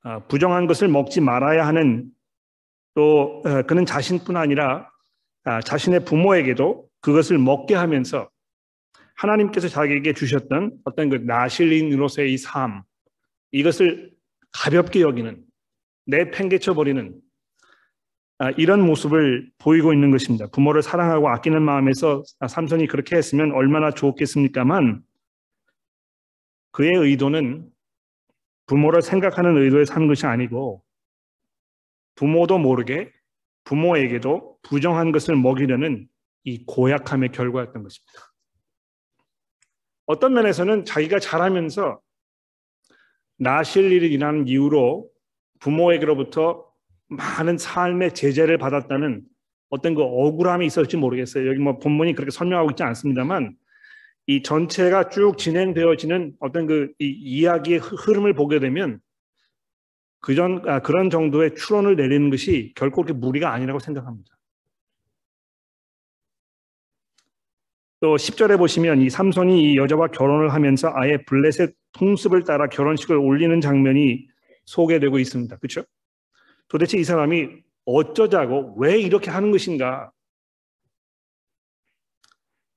[0.02, 2.10] 아, 부정한 것을 먹지 말아야 하는
[2.94, 4.90] 또 어, 그는 자신뿐 아니라
[5.64, 8.28] 자신의 부모에게도 그것을 먹게 하면서
[9.14, 12.82] 하나님께서 자기에게 주셨던 어떤 그 나실린으로서의 이 삶,
[13.52, 14.10] 이것을
[14.52, 15.44] 가볍게 여기는,
[16.06, 17.20] 내팽개쳐 버리는
[18.38, 20.46] 아, 이런 모습을 보이고 있는 것입니다.
[20.46, 25.02] 부모를 사랑하고 아끼는 마음에서 삼손이 그렇게 했으면 얼마나 좋겠습니까만
[26.72, 27.70] 그의 의도는
[28.66, 30.82] 부모를 생각하는 의도에 사는 것이 아니고
[32.14, 33.12] 부모도 모르게
[33.64, 36.08] 부모에게도 부정한 것을 먹이려는
[36.44, 38.32] 이 고약함의 결과였던 것입니다.
[40.06, 42.00] 어떤 면에서는 자기가 잘하면서
[43.40, 45.08] 나실 일을 일하는 이유로
[45.60, 46.66] 부모에게로부터
[47.08, 49.22] 많은 삶의 제재를 받았다는
[49.70, 51.48] 어떤 그 억울함이 있었을지 모르겠어요.
[51.48, 53.56] 여기 뭐 본문이 그렇게 설명하고 있지 않습니다만
[54.26, 59.00] 이 전체가 쭉 진행되어지는 어떤 그 이야기의 흐름을 보게 되면
[60.20, 64.30] 그전 아, 그런 정도의 추론을 내리는 것이 결코 그렇게 무리가 아니라고 생각합니다.
[68.00, 73.60] 또 10절에 보시면 이 삼손이 이 여자와 결혼을 하면서 아예 블레셋 통습을 따라 결혼식을 올리는
[73.60, 74.26] 장면이
[74.64, 75.56] 소개되고 있습니다.
[75.58, 75.84] 그렇죠?
[76.68, 77.48] 도대체 이 사람이
[77.84, 80.10] 어쩌자고 왜 이렇게 하는 것인가?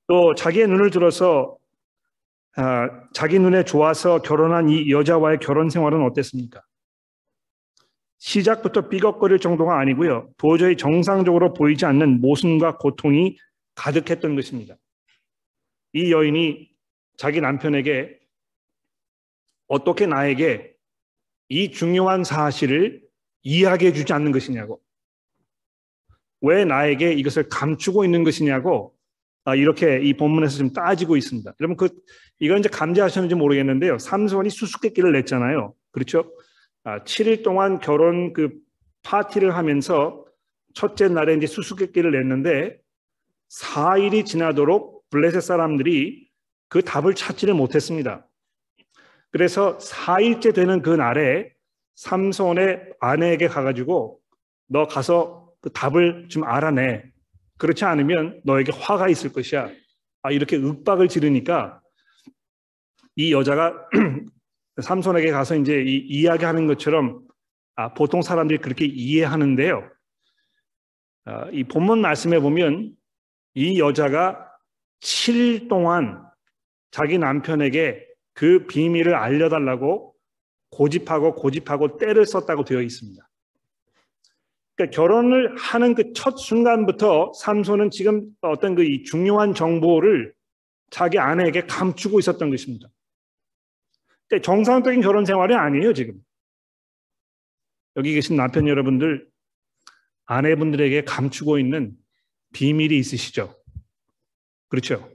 [0.07, 1.57] 또 자기의 눈을 들어서
[2.55, 6.62] 아, 자기 눈에 좋아서 결혼한 이 여자와의 결혼 생활은 어땠습니까?
[8.19, 10.29] 시작부터 삐걱거릴 정도가 아니고요.
[10.38, 13.38] 도저히 정상적으로 보이지 않는 모순과 고통이
[13.75, 14.75] 가득했던 것입니다.
[15.93, 16.69] 이 여인이
[17.17, 18.19] 자기 남편에게
[19.67, 20.73] 어떻게 나에게
[21.49, 23.01] 이 중요한 사실을
[23.43, 24.82] 이야기해 주지 않는 것이냐고.
[26.41, 28.93] 왜 나에게 이것을 감추고 있는 것이냐고
[29.45, 31.53] 아, 이렇게 이 본문에서 좀 따지고 있습니다.
[31.60, 31.89] 여러분 그
[32.39, 33.97] 이건 이제 감지하셨는지 모르겠는데요.
[33.97, 35.73] 삼손이 수수께끼를 냈잖아요.
[35.91, 36.32] 그렇죠?
[36.84, 38.51] 아, 7일 동안 결혼 그
[39.03, 40.25] 파티를 하면서
[40.73, 42.77] 첫째 날에 이제 수수께끼를 냈는데
[43.49, 46.28] 4일이 지나도록 블레셋 사람들이
[46.69, 48.28] 그 답을 찾지를 못했습니다.
[49.30, 51.54] 그래서 4일째 되는 그 날에
[51.93, 54.19] 삼손의 아내에게 가가지고
[54.67, 57.04] 너 가서 그 답을 좀 알아내.
[57.60, 59.69] 그렇지 않으면 너에게 화가 있을 것이야.
[60.23, 61.80] 아, 이렇게 윽박을 지르니까
[63.15, 63.88] 이 여자가
[64.82, 67.21] 삼손에게 가서 이제 이 이야기하는 것처럼
[67.76, 69.91] 아, 보통 사람들이 그렇게 이해하는데요.
[71.26, 72.95] 아, 이 본문 말씀에 보면
[73.54, 74.52] 이 여자가
[75.03, 76.23] 7일 동안
[76.91, 80.15] 자기 남편에게 그 비밀을 알려달라고
[80.69, 83.29] 고집하고 고집하고 때를 썼다고 되어 있습니다.
[84.75, 90.33] 그러니까 결혼을 하는 그 첫 순간부터 삼손은 지금 어떤 그 중요한 정보를
[90.89, 92.87] 자기 아내에게 감추고 있었던 것입니다.
[94.27, 96.15] 그러니까 정상적인 결혼 생활이 아니에요, 지금.
[97.97, 99.27] 여기 계신 남편 여러분들,
[100.25, 101.95] 아내분들에게 감추고 있는
[102.53, 103.55] 비밀이 있으시죠?
[104.73, 105.07] 그렇죠?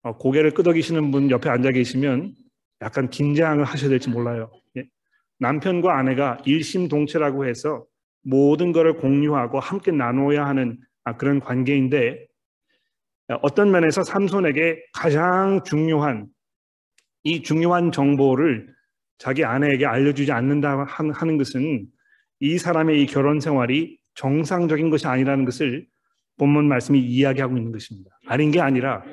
[0.00, 2.34] 어, 고개를 끄덕이시는 분 옆에 앉아 계시면
[2.80, 4.50] 약간 긴장을 하셔야 될지 몰라요.
[4.78, 4.84] 예?
[5.38, 7.84] 남편과 아내가 일심동체라고 해서
[8.22, 12.26] 모든 것을 공유하고 함께 나눠야 하는 아, 그런 관계인데
[13.42, 16.26] 어떤 면에서 삼손에게 가장 중요한
[17.22, 18.74] 이 중요한 정보를
[19.18, 21.86] 자기 아내에게 알려주지 않는다 하는 것은
[22.40, 25.86] 이 사람의 이 결혼 생활이 정상적인 것이 아니라는 것을
[26.40, 28.18] 본문 말씀이 이야기하고 있는 것입니다.
[28.26, 29.04] 아닌 게 아니라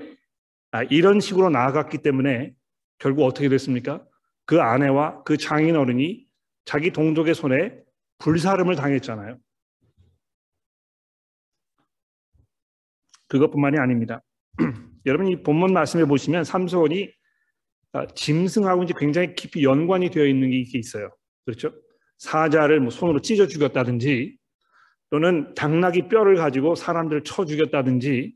[0.71, 2.53] 아, 이런 식으로 나아갔기 때문에
[2.99, 4.05] 결국 어떻게 됐습니까?
[4.45, 6.25] 그 아내와 그 장인 어른이
[6.63, 7.77] 자기 동족의 손에
[8.19, 9.37] 불사름을 당했잖아요.
[13.27, 14.23] 그것뿐만이 아닙니다.
[15.05, 17.11] 여러분 이 본문 말씀에 보시면 삼손이
[17.91, 21.13] 아, 짐승하고 이제 굉장히 깊이 연관이 되어 있는 게 있어요.
[21.45, 21.73] 그렇죠?
[22.19, 24.37] 사자를 뭐 손으로 찢어 죽였다든지
[25.09, 28.35] 또는 당나귀 뼈를 가지고 사람들을 쳐 죽였다든지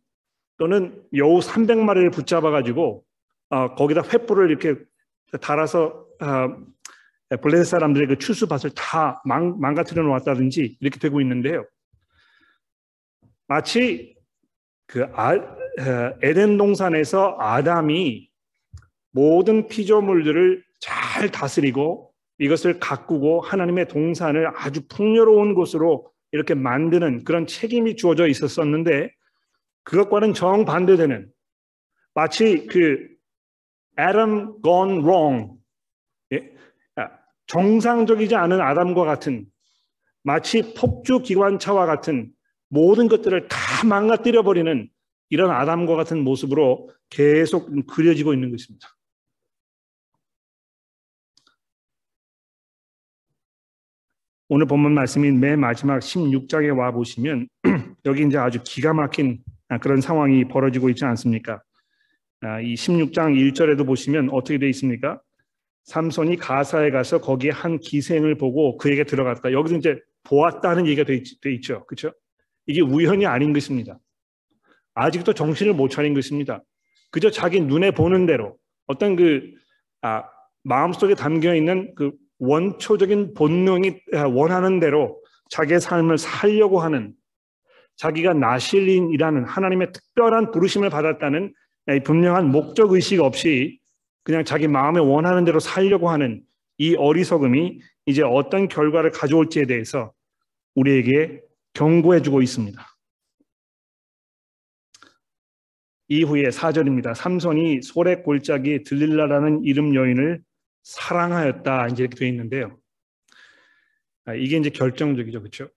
[0.57, 3.03] 또는 여우 300마리를 붙잡아 가지고
[3.49, 4.75] 어, 거기다 횃불을 이렇게
[5.41, 11.65] 달아서 어, 블레셋 사람들의 그 추수밭을 다 망, 망가뜨려 놓았다든지 이렇게 되고 있는데요.
[13.47, 14.15] 마치
[14.87, 15.33] 그 아,
[16.21, 18.29] 에덴 동산에서 아담이
[19.11, 27.95] 모든 피조물들을 잘 다스리고 이것을 가꾸고 하나님의 동산을 아주 풍요로운 곳으로 이렇게 만드는 그런 책임이
[27.95, 29.11] 주어져 있었었는데
[29.83, 31.31] 그것과는 정반대되는
[32.13, 33.09] 마치 그
[33.99, 35.61] Adam gone wrong
[37.47, 39.45] 정상적이지 않은 아담과 같은
[40.23, 42.31] 마치 폭주 기관차와 같은
[42.69, 44.89] 모든 것들을 다 망가뜨려 버리는
[45.29, 48.87] 이런 아담과 같은 모습으로 계속 그려지고 있는 것입니다.
[54.53, 57.47] 오늘 본문 말씀인 맨 마지막 16장에 와 보시면
[58.03, 59.41] 여기 이제 아주 기가 막힌
[59.79, 61.61] 그런 상황이 벌어지고 있지 않습니까?
[62.41, 65.21] 아, 이 16장 1절에도 보시면 어떻게 되어 있습니까?
[65.85, 69.53] 삼손이 가사에 가서 거기에 한 기생을 보고 그에게 들어갔다.
[69.53, 71.85] 여기서 이제 보았다는 얘기가 돼, 있, 돼 있죠.
[71.85, 72.11] 그렇죠?
[72.65, 73.99] 이게 우연이 아닌 것입니다.
[74.95, 76.61] 아직도 정신을 못 차린 것입니다.
[77.09, 79.53] 그저 자기 눈에 보는 대로 어떤 그
[80.01, 80.25] 아,
[80.63, 82.11] 마음속에 담겨 있는 그
[82.41, 87.13] 원초적인 본능이 아, 원하는 대로 자기의 삶을 살려고 하는
[87.97, 91.53] 자기가 나실린이라는 하나님의 특별한 부르심을 받았다는
[92.03, 93.79] 분명한 목적 의식 없이
[94.23, 96.41] 그냥 자기 마음에 원하는 대로 살려고 하는
[96.77, 100.11] 이 어리석음이 이제 어떤 결과를 가져올지에 대해서
[100.73, 101.41] 우리에게
[101.73, 102.83] 경고해 주고 있습니다.
[106.07, 107.13] 이후에 사절입니다.
[107.13, 110.41] 삼손이 소래 골짜기 들릴라라는 이름 여인을
[110.83, 112.77] 사랑하였다 이제 이렇게 되어 있는데요.
[114.25, 115.69] 아, 이게 이제 결정적이죠, 그렇죠?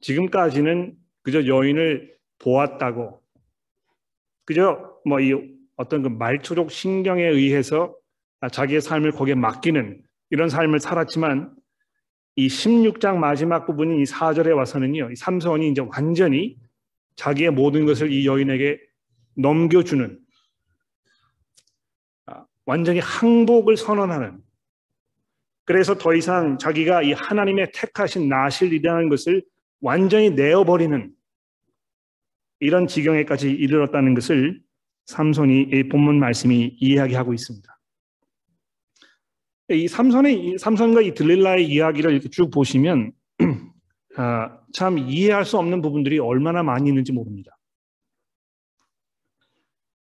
[0.00, 3.22] 지금까지는 그저 여인을 보았다고,
[4.44, 7.96] 그저 뭐 이 어떤 그 말초록 신경에 의해서
[8.52, 11.54] 자기의 삶을 거기에 맡기는 이런 삶을 살았지만
[12.36, 15.10] 이 16장 마지막 부분인 이 4절에 와서는요.
[15.12, 16.56] 이 삼손이 이제 완전히
[17.16, 18.78] 자기의 모든 것을 이 여인에게
[19.36, 20.18] 넘겨주는 아,
[22.68, 24.42] 완전히 항복을 선언하는
[25.64, 29.42] 그래서 더 이상 자기가 이 하나님의 택하신 나실이라는 것을
[29.80, 31.10] 완전히 내어버리는
[32.60, 34.60] 이런 지경에까지 이르렀다는 것을
[35.06, 37.80] 삼손이 이 본문 말씀이 이야기하고 있습니다.
[39.70, 43.12] 이 삼손의 삼손과 이 들릴라의 이야기를 이렇게 쭉 보시면
[44.16, 47.57] 아, 참 이해할 수 없는 부분들이 얼마나 많이 있는지 모릅니다.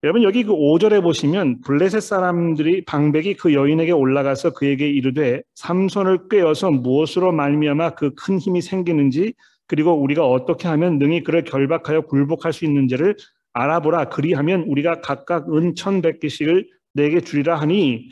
[0.03, 6.69] 여러분 여기 그 5절에 보시면 블레셋 사람들이 방백이 그 여인에게 올라가서 그에게 이르되 삼손을 꿰어서
[6.71, 9.33] 무엇으로 말미암아 그 큰 힘이 생기는지
[9.67, 13.15] 그리고 우리가 어떻게 하면 능히 그를 결박하여 굴복할 수 있는지를
[13.53, 14.09] 알아보라.
[14.09, 18.09] 그리하면 우리가 각각 은 천백 개씩을 내게 주리라 하니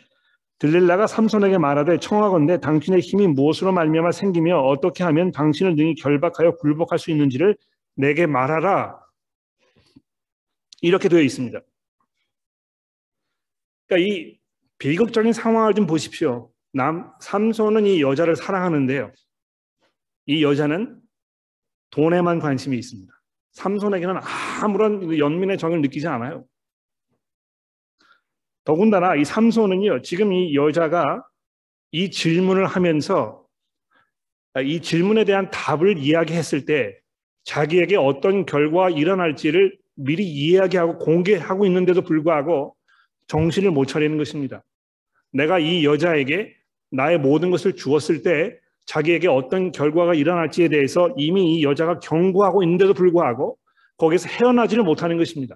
[0.60, 6.98] 들릴라가 삼손에게 말하되 청하건대 당신의 힘이 무엇으로 말미암아 생기며 어떻게 하면 당신을 능히 결박하여 굴복할
[6.98, 7.56] 수 있는지를
[7.96, 8.98] 내게 말하라.
[10.82, 11.60] 이렇게 되어 있습니다.
[13.88, 14.38] 그러니까 이
[14.78, 16.52] 비극적인 상황을 좀 보십시오.
[16.74, 19.12] 남 삼손은 이 여자를 사랑하는데요.
[20.26, 21.00] 이 여자는
[21.92, 23.14] 돈에만 관심이 있습니다.
[23.52, 24.16] 삼손에게는
[24.62, 26.46] 아무런 연민의 정을 느끼지 않아요.
[28.64, 31.24] 더군다나 이 삼손은요, 지금 이 여자가
[31.92, 33.46] 이 질문을 하면서
[34.64, 36.98] 이 질문에 대한 답을 이야기했을 때
[37.44, 42.76] 자기에게 어떤 결과가 일어날지를 미리 이야기하고 공개하고 있는데도 불구하고
[43.34, 44.64] 정신을 못 차리는 것입니다.
[45.32, 46.56] 내가 이 여자에게
[46.92, 52.94] 나의 모든 것을 주었을 때 자기에게 어떤 결과가 일어날지에 대해서 이미 이 여자가 경고하고 있는데도
[52.94, 53.58] 불구하고
[53.98, 55.56] 거기서 헤어나지를 못하는 것입니다.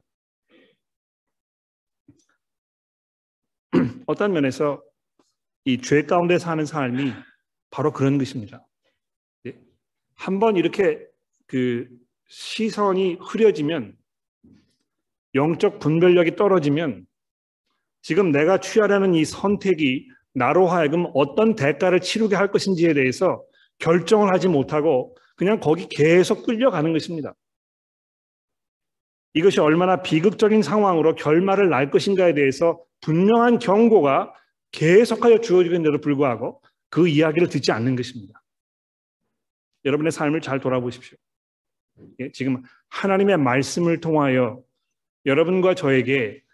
[4.07, 4.81] 어떤 면에서
[5.65, 7.13] 이 죄 가운데 사는 삶이
[7.69, 8.65] 바로 그런 것입니다.
[9.45, 9.53] 예?
[10.15, 11.05] 한번 이렇게
[11.45, 11.87] 그
[12.27, 13.95] 시선이 흐려지면
[15.35, 17.05] 영적 분별력이 떨어지면
[18.07, 23.43] 지금 내가 취하려는 이 선택이 나로 하여금 어떤 대가를 치르게 할 것인지에 대해서
[23.79, 27.35] 결정을 하지 못하고 그냥 거기 계속 끌려가는 것입니다.
[29.33, 34.33] 이것이 얼마나 비극적인 상황으로 결말을 날 것인가에 대해서 분명한 경고가
[34.71, 38.41] 계속하여 주어지는데도 불구하고 그 이야기를 듣지 않는 것입니다.
[39.83, 41.17] 여러분의 삶을 잘 돌아보십시오.
[42.21, 44.63] 예, 지금 하나님의 말씀을 통하여
[45.25, 46.46] 여러분과 저에게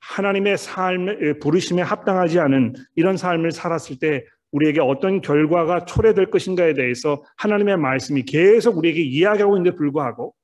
[0.00, 7.22] 하나님의 삶을 부르심에 합당하지 않은 이런 삶을 살았을 때 우리에게 어떤 결과가 초래될 것인가에 대해서
[7.36, 10.34] 하나님의 말씀이 계속 우리에게 이야기하고 있는데 불구하고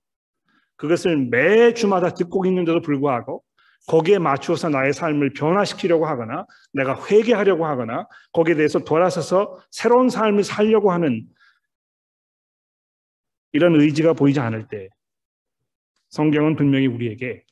[0.77, 3.43] 그것을 매 주마다 듣고 있는데도 불구하고
[3.89, 10.93] 거기에 맞추어서 나의 삶을 변화시키려고 하거나 내가 회개하려고 하거나 거기에 대해서 돌아서서 새로운 삶을 살려고
[10.93, 11.27] 하는
[13.53, 14.89] 이런 의지가 보이지 않을 때
[16.11, 17.45] 성경은 분명히 우리에게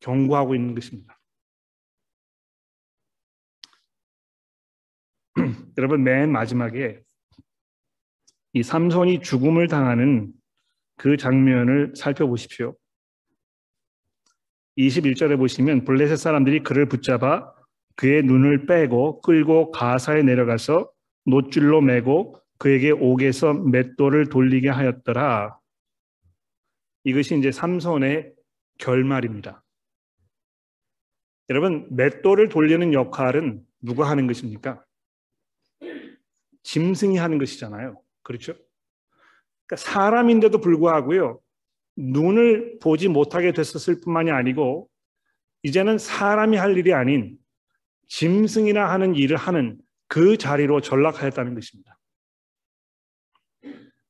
[0.00, 1.15] 경고하고 있는 것입니다.
[5.78, 7.00] 여러분 맨 마지막에
[8.54, 10.32] 이 삼손이 죽음을 당하는
[10.96, 12.74] 그 장면을 살펴보십시오.
[14.78, 17.52] 21절에 보시면 블레셋 사람들이 그를 붙잡아
[17.96, 20.90] 그의 눈을 빼고 끌고 가사에 내려가서
[21.26, 25.58] 노줄로 매고 그에게 옥에서 맷돌을 돌리게 하였더라.
[27.04, 28.32] 이것이 이제 삼손의
[28.78, 29.62] 결말입니다.
[31.48, 34.85] 여러분, 맷돌을 돌리는 역할은 누가 하는 것입니까?
[36.66, 38.02] 짐승이 하는 것이잖아요.
[38.22, 38.54] 그렇죠?
[39.66, 41.40] 그러니까 사람인데도 불구하고요.
[41.96, 44.88] 눈을 보지 못하게 됐었을 뿐만이 아니고
[45.62, 47.38] 이제는 사람이 할 일이 아닌
[48.08, 51.98] 짐승이나 하는 일을 하는 그 자리로 전락하였다는 것입니다.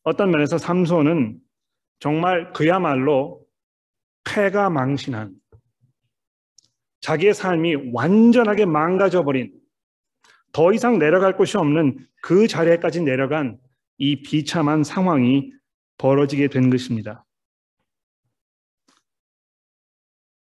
[0.02, 1.38] 어떤 면에서 삼손은
[1.98, 3.44] 정말 그야말로
[4.24, 5.34] 패가 망신한
[7.00, 9.52] 자기의 삶이 완전하게 망가져 버린
[10.53, 13.59] 더 이상 내려갈 곳이 없는 그 자리에까지 내려간
[13.99, 15.53] 이 비참한 상황이
[15.99, 17.24] 벌어지게 된 것입니다.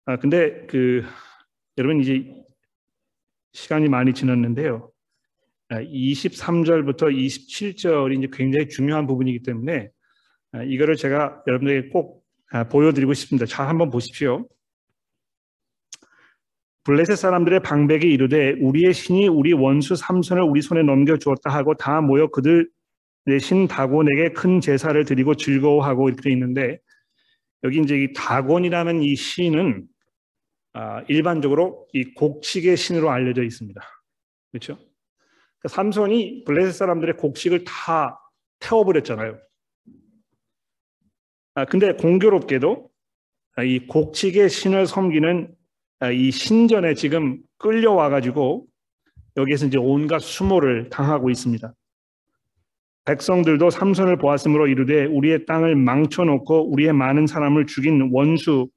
[0.07, 1.05] 아, 근데 그
[1.77, 2.25] 여러분 이제
[3.53, 4.91] 시간이 많이 지났는데요.
[5.71, 9.91] 23절부터 아, 27절이 이제 굉장히 중요한 부분이기 때문에
[10.53, 13.45] 아, 이거를 제가 여러분에게 꼭 아, 보여드리고 싶습니다.
[13.45, 14.49] 잘 한번 보십시오.
[16.89, 22.01] 블레셋 사람들의 방백이 이르되 우리의 신이 우리 원수 삼손을 우리 손에 넘겨 주었다 하고 다
[22.01, 22.67] 모여 그들
[23.43, 26.79] 신 다곤에게 큰 제사를 드리고 즐거워하고 이렇게 있는데
[27.63, 29.87] 여기 이제 이 다곤이라는 이 신은
[30.73, 33.79] 아, 일반적으로 이 곡식의 신으로 알려져 있습니다.
[34.51, 34.77] 그렇죠?
[34.77, 38.19] 그러니까 삼손이 블레셋 사람들의 곡식을 다
[38.61, 39.39] 태워버렸잖아요.
[41.53, 42.89] 아, 근데 공교롭게도
[43.67, 45.58] 이 곡식의 신을 섬기는 아,
[46.13, 48.67] 이 신전에 지금 끌려와 가지고
[49.37, 51.73] 여기에서 이제 온갖 수모를 당하고 있습니다.
[53.05, 58.69] 백성들도 삼손을 보았으므로 이르되 우리의 땅을 망쳐놓고 우리의 많은 사람을 죽인 원수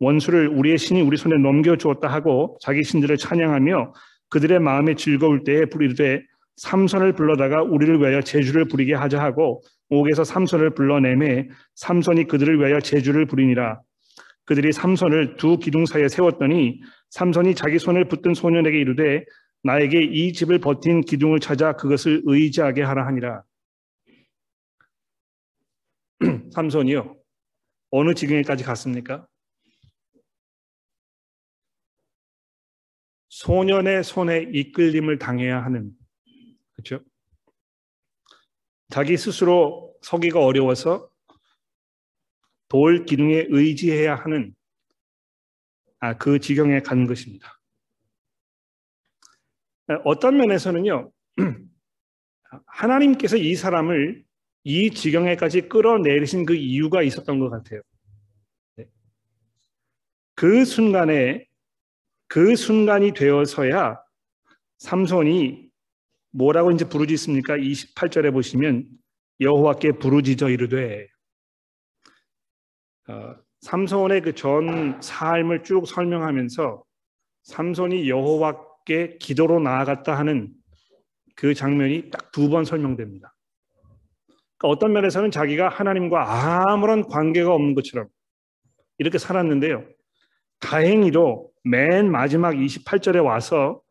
[0.00, 3.92] 원수를 우리의 신이 우리 손에 넘겨주었다 하고 자기 신들을 찬양하며
[4.28, 6.22] 그들의 마음에 즐거울 때에 부르되
[6.56, 13.26] 삼손을 불러다가 우리를 위하여 제주를 부리게 하자 하고 옥에서 삼손을 불러내매 삼손이 그들을 위하여 제주를
[13.26, 13.80] 부리니라
[14.44, 16.80] 그들이 삼손을 두 기둥 사이에 세웠더니
[17.10, 19.24] 삼손이 자기 손을 붙든 소년에게 이르되
[19.62, 23.42] 나에게 이 집을 버틴 기둥을 찾아 그것을 의지하게 하라 하니라
[26.52, 27.16] 삼손이요
[27.90, 29.26] 어느 지경에까지 갔습니까?
[33.28, 35.92] 소년의 손에 이끌림을 당해야 하는
[36.72, 37.00] 그렇죠?
[38.90, 41.08] 자기 스스로 서기가 어려워서
[42.68, 44.54] 돌 기둥에 의지해야 하는
[46.00, 47.58] 아, 그 지경에 간 것입니다.
[50.04, 51.10] 어떤 면에서는요,
[52.66, 54.24] 하나님께서 이 사람을
[54.64, 57.82] 이 지경에까지 끌어내리신 그 이유가 있었던 것 같아요.
[58.76, 58.86] 네.
[60.34, 61.46] 그 순간에
[62.26, 64.02] 그 순간이 되어서야
[64.78, 65.70] 삼손이
[66.30, 67.56] 뭐라고 이제 부르짖습니까?
[67.58, 68.88] 28절에 보시면
[69.40, 71.13] 여호와께 부르짖어 이르되 어,
[73.60, 76.84] 삼손의 그 전 삶을 쭉 설명하면서
[77.44, 80.52] 삼손이 여호와께 기도로 나아갔다 하는
[81.36, 83.34] 그 장면이 딱 두 번 설명됩니다.
[84.56, 88.08] 그러니까 어떤 면에서는 자기가 하나님과 아무런 관계가 없는 것처럼
[88.98, 89.84] 이렇게 살았는데요.
[90.60, 93.82] 다행히도 맨 마지막 28절에 와서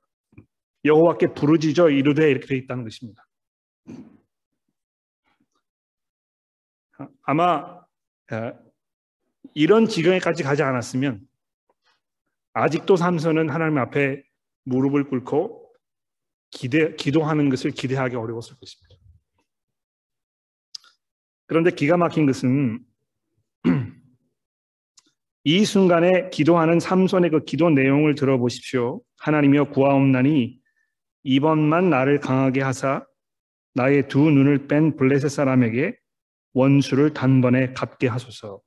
[0.85, 3.25] 여호와께 부르짖어 이르되 이렇게 되어 있다는 것입니다.
[7.23, 7.81] 아마
[9.55, 11.21] 이런 지경에까지 가지 않았으면
[12.53, 14.23] 아직도 삼손은 하나님 앞에
[14.65, 15.71] 무릎을 꿇고
[16.51, 18.95] 기대, 기도하는 것을 기대하기 어려웠을 것입니다.
[21.47, 22.79] 그런데 기가 막힌 것은
[25.43, 29.01] 이 순간에 기도하는 삼손의 그 기도 내용을 들어보십시오.
[29.17, 30.59] 하나님이여 구하옵나니
[31.23, 33.05] 이번만 나를 강하게 하사
[33.73, 35.97] 나의 두 눈을 뺀 블레셋 사람에게
[36.53, 38.61] 원수를 단번에 갚게 하소서.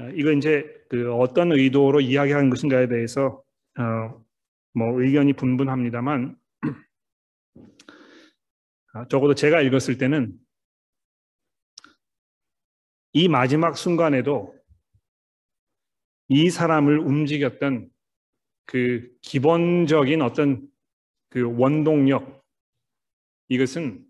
[0.00, 3.44] 아, 이거 이제 그 어떤 의도로 이야기하는 것인가에 대해서
[3.78, 4.24] 어,
[4.72, 6.38] 뭐 의견이 분분합니다만
[8.94, 10.38] 아, 적어도 제가 읽었을 때는
[13.12, 14.58] 이 마지막 순간에도
[16.28, 17.90] 이 사람을 움직였던
[18.64, 20.66] 그 기본적인 어떤
[21.28, 22.42] 그 원동력
[23.48, 24.02] 이것은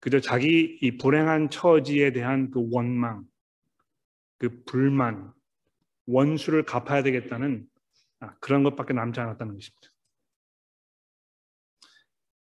[0.00, 3.27] 그저 자기 이 불행한 처지에 대한 그 원망,
[4.38, 5.32] 그 불만,
[6.06, 7.66] 원수를 갚아야 되겠다는
[8.20, 9.88] 아, 그런 것밖에 남지 않았다는 것입니다.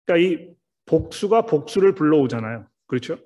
[0.04, 0.54] 그러니까 이
[0.86, 2.66] 복수가 복수를 불러오잖아요.
[2.86, 3.18] 그렇죠?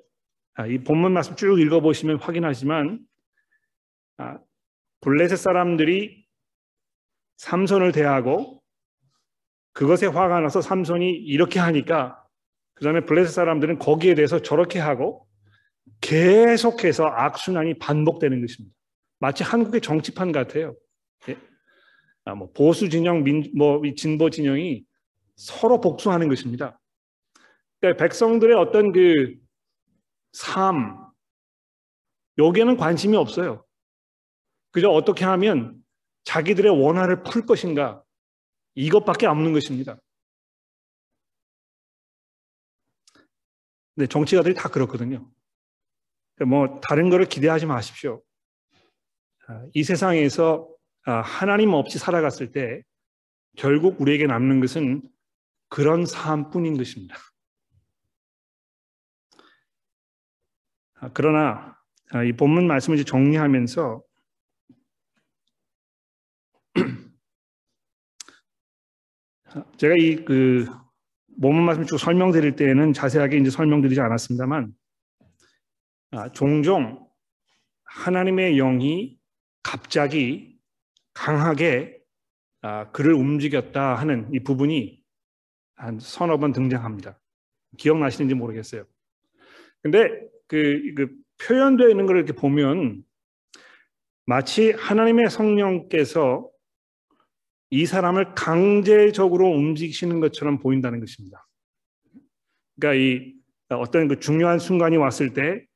[0.55, 3.01] 아, 이 본문 말씀 쭉 읽어보시면 확인하지만
[4.19, 4.39] 아,
[5.01, 6.27] 블레셋 사람들이
[7.37, 8.63] 삼손을 대하고
[9.73, 12.23] 그것에 화가 나서 삼손이 이렇게 하니까
[12.75, 15.27] 그 다음에 블레셋 사람들은 거기에 대해서 저렇게 하고
[16.01, 18.75] 계속해서 악순환이 반복되는 것입니다.
[19.19, 20.77] 마치 한국의 정치판 같아요.
[21.29, 21.39] 예?
[22.25, 24.85] 아, 뭐 보수 진영, 민, 뭐 진보 진영이
[25.37, 26.81] 서로 복수하는 것입니다.
[27.81, 29.35] 그러니까 백성들의 어떤 그
[30.33, 31.05] 삶,
[32.39, 33.65] 여기에는 관심이 없어요.
[34.73, 35.81] 그저 어떻게 하면
[36.25, 38.03] 자기들의 원한을 풀 것인가
[38.75, 39.97] 이것밖에 없는 것입니다.
[43.97, 45.31] 네, 정치가들이 다 그렇거든요.
[46.35, 48.23] 그러니까 뭐 다른 거를 기대하지 마십시오.
[49.49, 50.69] 아, 이 세상에서
[51.07, 52.83] 아, 하나님 없이 살아갔을 때
[53.57, 55.03] 결국 우리에게 남는 것은
[55.69, 57.17] 그런 삶뿐인 것입니다.
[60.95, 61.79] 아, 그러나
[62.27, 64.03] 이 본문 말씀을 이제 정리하면서
[69.77, 70.67] 제가 이 그
[71.41, 74.84] 본문 말씀 쭉 설명드릴 때에는 자세하게 이제 설명드리지 않았습니다만 아,
[76.33, 77.09] 종종
[77.85, 79.19] 하나님의 영이
[79.63, 80.59] 갑자기
[81.13, 81.99] 강하게
[82.63, 85.03] 아, 그를 움직였다 하는 이 부분이
[85.77, 87.21] 한 서너 번 등장합니다.
[87.77, 88.85] 기억나시는지 모르겠어요.
[89.83, 90.09] 근데
[90.47, 93.03] 그, 그 표현되어 있는 걸 이렇게 보면
[94.25, 96.49] 마치 하나님의 성령께서
[97.71, 101.47] 이 사람을 강제적으로 움직이시는 것처럼 보인다는 것입니다.
[102.79, 103.35] 그러니까 이
[103.69, 105.67] 어떤 그 중요한 순간이 왔을 때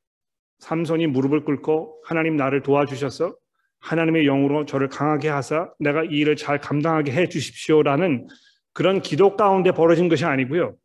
[0.59, 3.35] 삼손이 무릎을 꿇고 하나님 나를 도와주셔서
[3.79, 8.27] 하나님의 영으로 저를 강하게 하사 내가 이 일을 잘 감당하게 해 주십시오라는
[8.73, 10.75] 그런 기도 가운데 벌어진 것이 아니고요.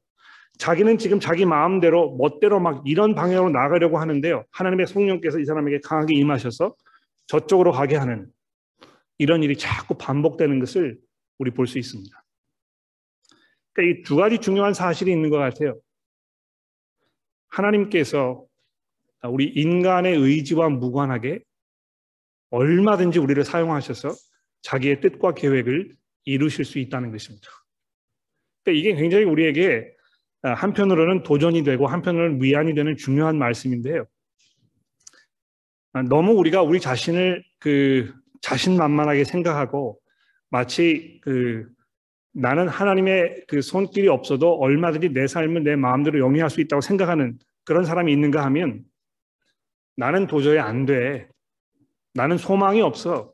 [0.59, 4.45] 자기는 지금 자기 마음대로 멋대로 막 이런 방향으로 나가려고 하는데요.
[4.53, 6.75] 하나님의 성령께서 이 사람에게 강하게 임하셔서
[7.27, 8.29] 저쪽으로 가게 하는
[9.19, 10.99] 이런 일이 자꾸 반복되는 것을
[11.39, 12.25] 우리 볼 수 있습니다.
[13.73, 15.77] 그러니까 이 두 가지 중요한 사실이 있는 것 같아요.
[17.49, 18.45] 하나님께서
[19.29, 21.41] 우리 인간의 의지와 무관하게
[22.51, 24.11] 얼마든지 우리를 사용하셔서
[24.63, 25.95] 자기의 뜻과 계획을
[26.25, 27.49] 이루실 수 있다는 것입니다.
[28.63, 29.93] 그러니까 이게 굉장히 우리에게
[30.43, 34.07] 한편으로는 도전이 되고 한편으로는 위안이 되는 중요한 말씀인데요.
[36.09, 38.13] 너무 우리가 우리 자신을 그
[38.43, 39.99] 자신만만하게 생각하고
[40.51, 41.67] 마치 그
[42.33, 47.85] 나는 하나님의 그 손길이 없어도 얼마든지 내 삶을 내 마음대로 영위할 수 있다고 생각하는 그런
[47.85, 48.85] 사람이 있는가 하면
[49.97, 51.29] 나는 도저히 안 돼.
[52.15, 53.33] 나는 소망이 없어.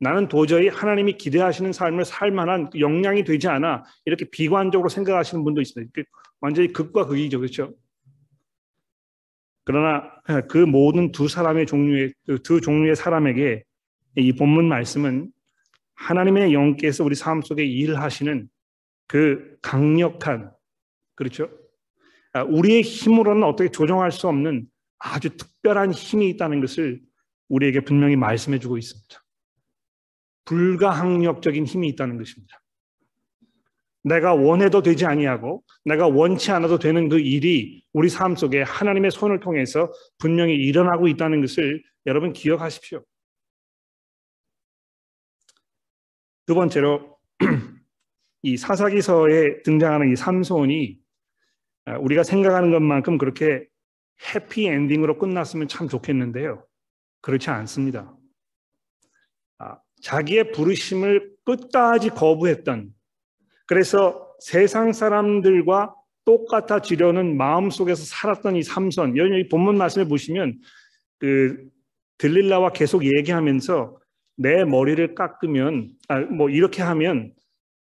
[0.00, 3.84] 나는 도저히 하나님이 기대하시는 삶을 살 만한 역량이 되지 않아.
[4.04, 5.86] 이렇게 비관적으로 생각하시는 분도 있어요.
[6.40, 7.40] 완전히 극과 극이죠.
[7.40, 7.74] 그렇죠?
[9.64, 10.10] 그러나
[10.48, 13.64] 그 모든 두 사람의 종류의 그두 종류의 사람에게
[14.16, 15.30] 이 본문 말씀은
[15.94, 18.48] 하나님의 영께서 우리 삶 속에 일하시는
[19.08, 20.52] 그 강력한
[21.16, 21.50] 그렇죠?
[22.32, 24.66] 아, 우리의 힘으로는 어떻게 조정할 수 없는
[24.98, 27.02] 아주 특 별한 힘이 있다는 것을
[27.48, 29.24] 우리에게 분명히 말씀해 주고 있습니다.
[30.46, 32.58] 불가항력적인 힘이 있다는 것입니다.
[34.02, 39.40] 내가 원해도 되지 아니하고 내가 원치 않아도 되는 그 일이 우리 삶 속에 하나님의 손을
[39.40, 43.04] 통해서 분명히 일어나고 있다는 것을 여러분 기억하십시오.
[46.46, 47.18] 두 번째로
[48.40, 50.98] 이 사사기서에 등장하는 이 삼손이
[51.84, 53.66] 아, 우리가 생각하는 것만큼 그렇게
[54.34, 56.64] 해피 엔딩으로 끝났으면 참 좋겠는데요.
[57.20, 58.16] 그렇지 않습니다.
[59.58, 62.92] 아, 자기의 부르심을 끝까지 거부했던
[63.66, 65.94] 그래서 세상 사람들과
[66.24, 70.58] 똑같아지려는 마음 속에서 살았던 이 삼손, 여기 본문 말씀에 보시면
[71.18, 71.68] 그
[72.18, 73.98] 들릴라와 계속 얘기하면서
[74.36, 77.32] 내 머리를 깎으면 아, 뭐 이렇게 하면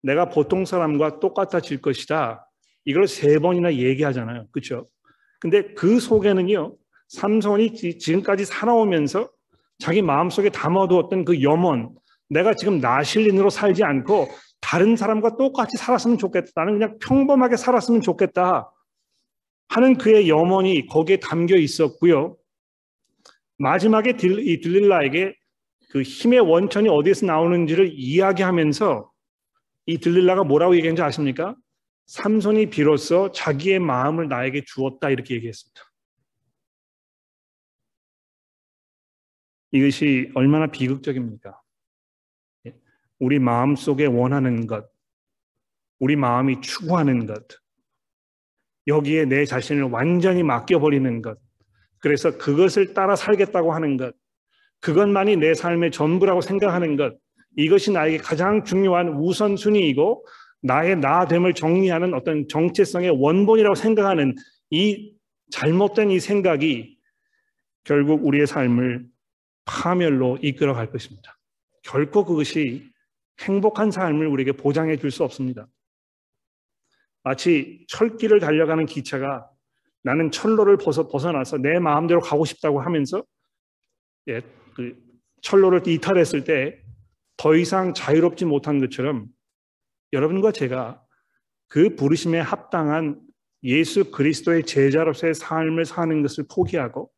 [0.03, 2.47] 내가 보통 사람과 똑같아질 것이다.
[2.85, 4.47] 이걸 세 번이나 얘기하잖아요.
[4.51, 4.87] 그렇죠?
[5.39, 6.75] 근데 그 속에는요.
[7.09, 9.29] 삼손이 지금까지 살아오면서
[9.79, 11.95] 자기 마음속에 담아두었던 그 염원,
[12.29, 14.27] 내가 지금 나실린으로 살지 않고
[14.59, 16.51] 다른 사람과 똑같이 살았으면 좋겠다.
[16.55, 18.71] 나는 그냥 평범하게 살았으면 좋겠다.
[19.69, 22.37] 하는 그의 염원이 거기에 담겨 있었고요.
[23.57, 25.35] 마지막에 이 들릴라에게
[25.89, 29.09] 그 힘의 원천이 어디에서 나오는지를 이야기하면서
[29.85, 31.55] 이 들릴라가 뭐라고 얘기했는지 아십니까?
[32.07, 35.81] 삼손이 비로소 자기의 마음을 나에게 주었다 이렇게 얘기했습니다.
[39.71, 41.61] 이것이 얼마나 비극적입니까?
[43.19, 44.89] 우리 마음 속에 원하는 것,
[45.99, 47.45] 우리 마음이 추구하는 것,
[48.85, 51.37] 여기에 내 자신을 완전히 맡겨버리는 것,
[51.97, 54.15] 그래서 그것을 따라 살겠다고 하는 것,
[54.79, 57.17] 그것만이 내 삶의 전부라고 생각하는 것,
[57.57, 60.25] 이것이 나에게 가장 중요한 우선순위이고
[60.67, 64.35] 나의 나됨을 정리하는 어떤 정체성의 원본이라고 생각하는
[64.69, 65.15] 이
[65.51, 66.97] 잘못된 이 생각이
[67.83, 69.07] 결국 우리의 삶을
[69.65, 71.39] 파멸로 이끌어 갈 것입니다.
[71.83, 72.91] 결코 그것이
[73.39, 75.67] 행복한 삶을 우리에게 보장해 줄 수 없습니다.
[77.23, 79.49] 마치 철길을 달려가는 기차가
[80.03, 83.23] 나는 철로를 벗어, 벗어나서 내 마음대로 가고 싶다고 하면서
[84.27, 84.41] 예,
[84.75, 84.95] 그
[85.41, 86.87] 철로를 이탈했을 때
[87.37, 89.27] 더 이상 자유롭지 못한 것처럼
[90.13, 91.03] 여러분과 제가
[91.67, 93.19] 그 부르심에 합당한
[93.63, 97.11] 예수 그리스도의 제자로서의 삶을 사는 것을 포기하고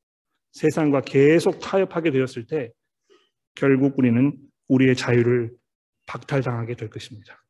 [0.54, 2.72] 세상과 계속 타협하게 되었을 때
[3.56, 4.36] 결국 우리는
[4.68, 5.52] 우리의 자유를
[6.08, 7.44] 박탈당하게 될 것입니다.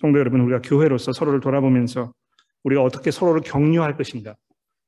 [0.00, 2.12] 성도 여러분, 우리가 교회로서 서로를 돌아보면서
[2.62, 4.34] 우리가 어떻게 서로를 격려할 것인가?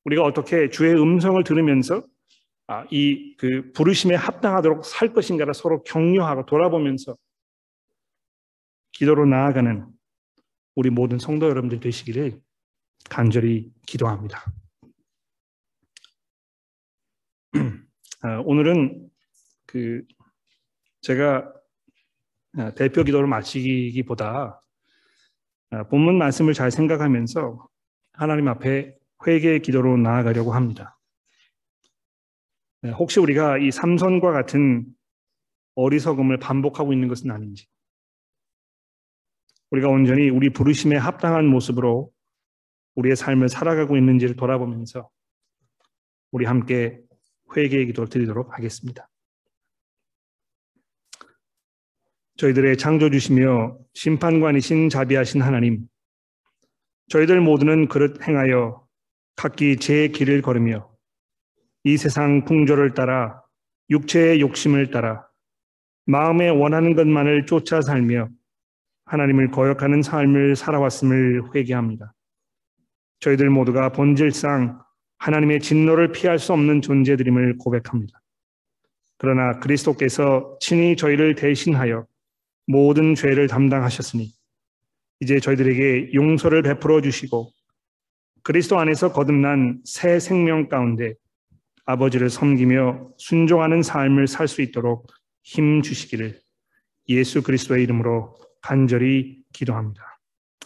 [0.04, 2.02] 우리가 어떻게 주의 음성을 들으면서
[2.68, 7.16] 아, 이그 부르심에 합당하도록 살 것인가를 서로 격려하고 돌아보면서
[8.98, 9.86] 기도로 나아가는
[10.74, 12.40] 우리 모든 성도 여러분들 되시기를
[13.10, 14.42] 간절히 기도합니다.
[18.22, 19.10] 아, 오늘은
[19.66, 20.02] 그
[21.02, 21.52] 제가
[22.56, 24.62] 아, 대표 기도를 마치기보다
[25.70, 27.68] 아, 본문 말씀을 잘 생각하면서
[28.14, 30.98] 하나님 앞에 회개의 기도로 나아가려고 합니다.
[32.80, 34.86] 네, 혹시 우리가 이 삼선과 같은
[35.74, 37.66] 어리석음을 반복하고 있는 것은 아닌지,
[39.70, 42.10] 우리가 온전히 우리 부르심에 합당한 모습으로
[42.94, 45.08] 우리의 삶을 살아가고 있는지를 돌아보면서
[46.30, 47.00] 우리 함께
[47.56, 49.08] 회개의 기도를 드리도록 하겠습니다.
[52.36, 55.86] 저희들의 창조주시며 심판관이신 자비하신 하나님,
[57.08, 58.86] 저희들 모두는 그릇 행하여
[59.36, 60.90] 각기 제 길을 걸으며
[61.84, 63.42] 이 세상 풍조를 따라
[63.90, 65.26] 육체의 욕심을 따라
[66.04, 68.28] 마음에 원하는 것만을 쫓아 살며
[69.06, 72.12] 하나님을 거역하는 삶을 살아왔음을 회개합니다.
[73.20, 74.80] 저희들 모두가 본질상
[75.18, 78.20] 하나님의 진노를 피할 수 없는 존재들임을 고백합니다.
[79.18, 82.06] 그러나 그리스도께서 친히 저희를 대신하여
[82.66, 84.30] 모든 죄를 담당하셨으니
[85.20, 87.50] 이제 저희들에게 용서를 베풀어 주시고
[88.42, 91.14] 그리스도 안에서 거듭난 새 생명 가운데
[91.86, 95.06] 아버지를 섬기며 순종하는 삶을 살 수 있도록
[95.42, 96.40] 힘 주시기를
[97.08, 98.36] 예수 그리스도의 이름으로
[98.66, 100.18] 간절히 기도합니다.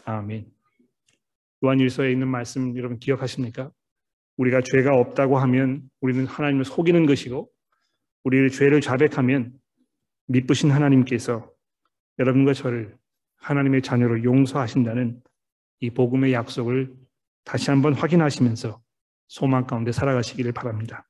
[0.07, 0.51] 아멘.
[1.63, 3.71] 요한일서에 있는 말씀 여러분 기억하십니까?
[4.39, 7.51] 우리가 죄가 없다고 하면 우리는 하나님을 속이는 것이고
[8.25, 9.53] 우리를 죄를 자백하면
[10.29, 11.53] 미쁘신 하나님께서
[12.19, 12.97] 여러분과 저를
[13.37, 15.21] 하나님의 자녀로 용서하신다는
[15.81, 16.95] 이 복음의 약속을
[17.45, 18.81] 다시 한번 확인하시면서
[19.29, 21.07] 소망 가운데 살아가시기를 바랍니다.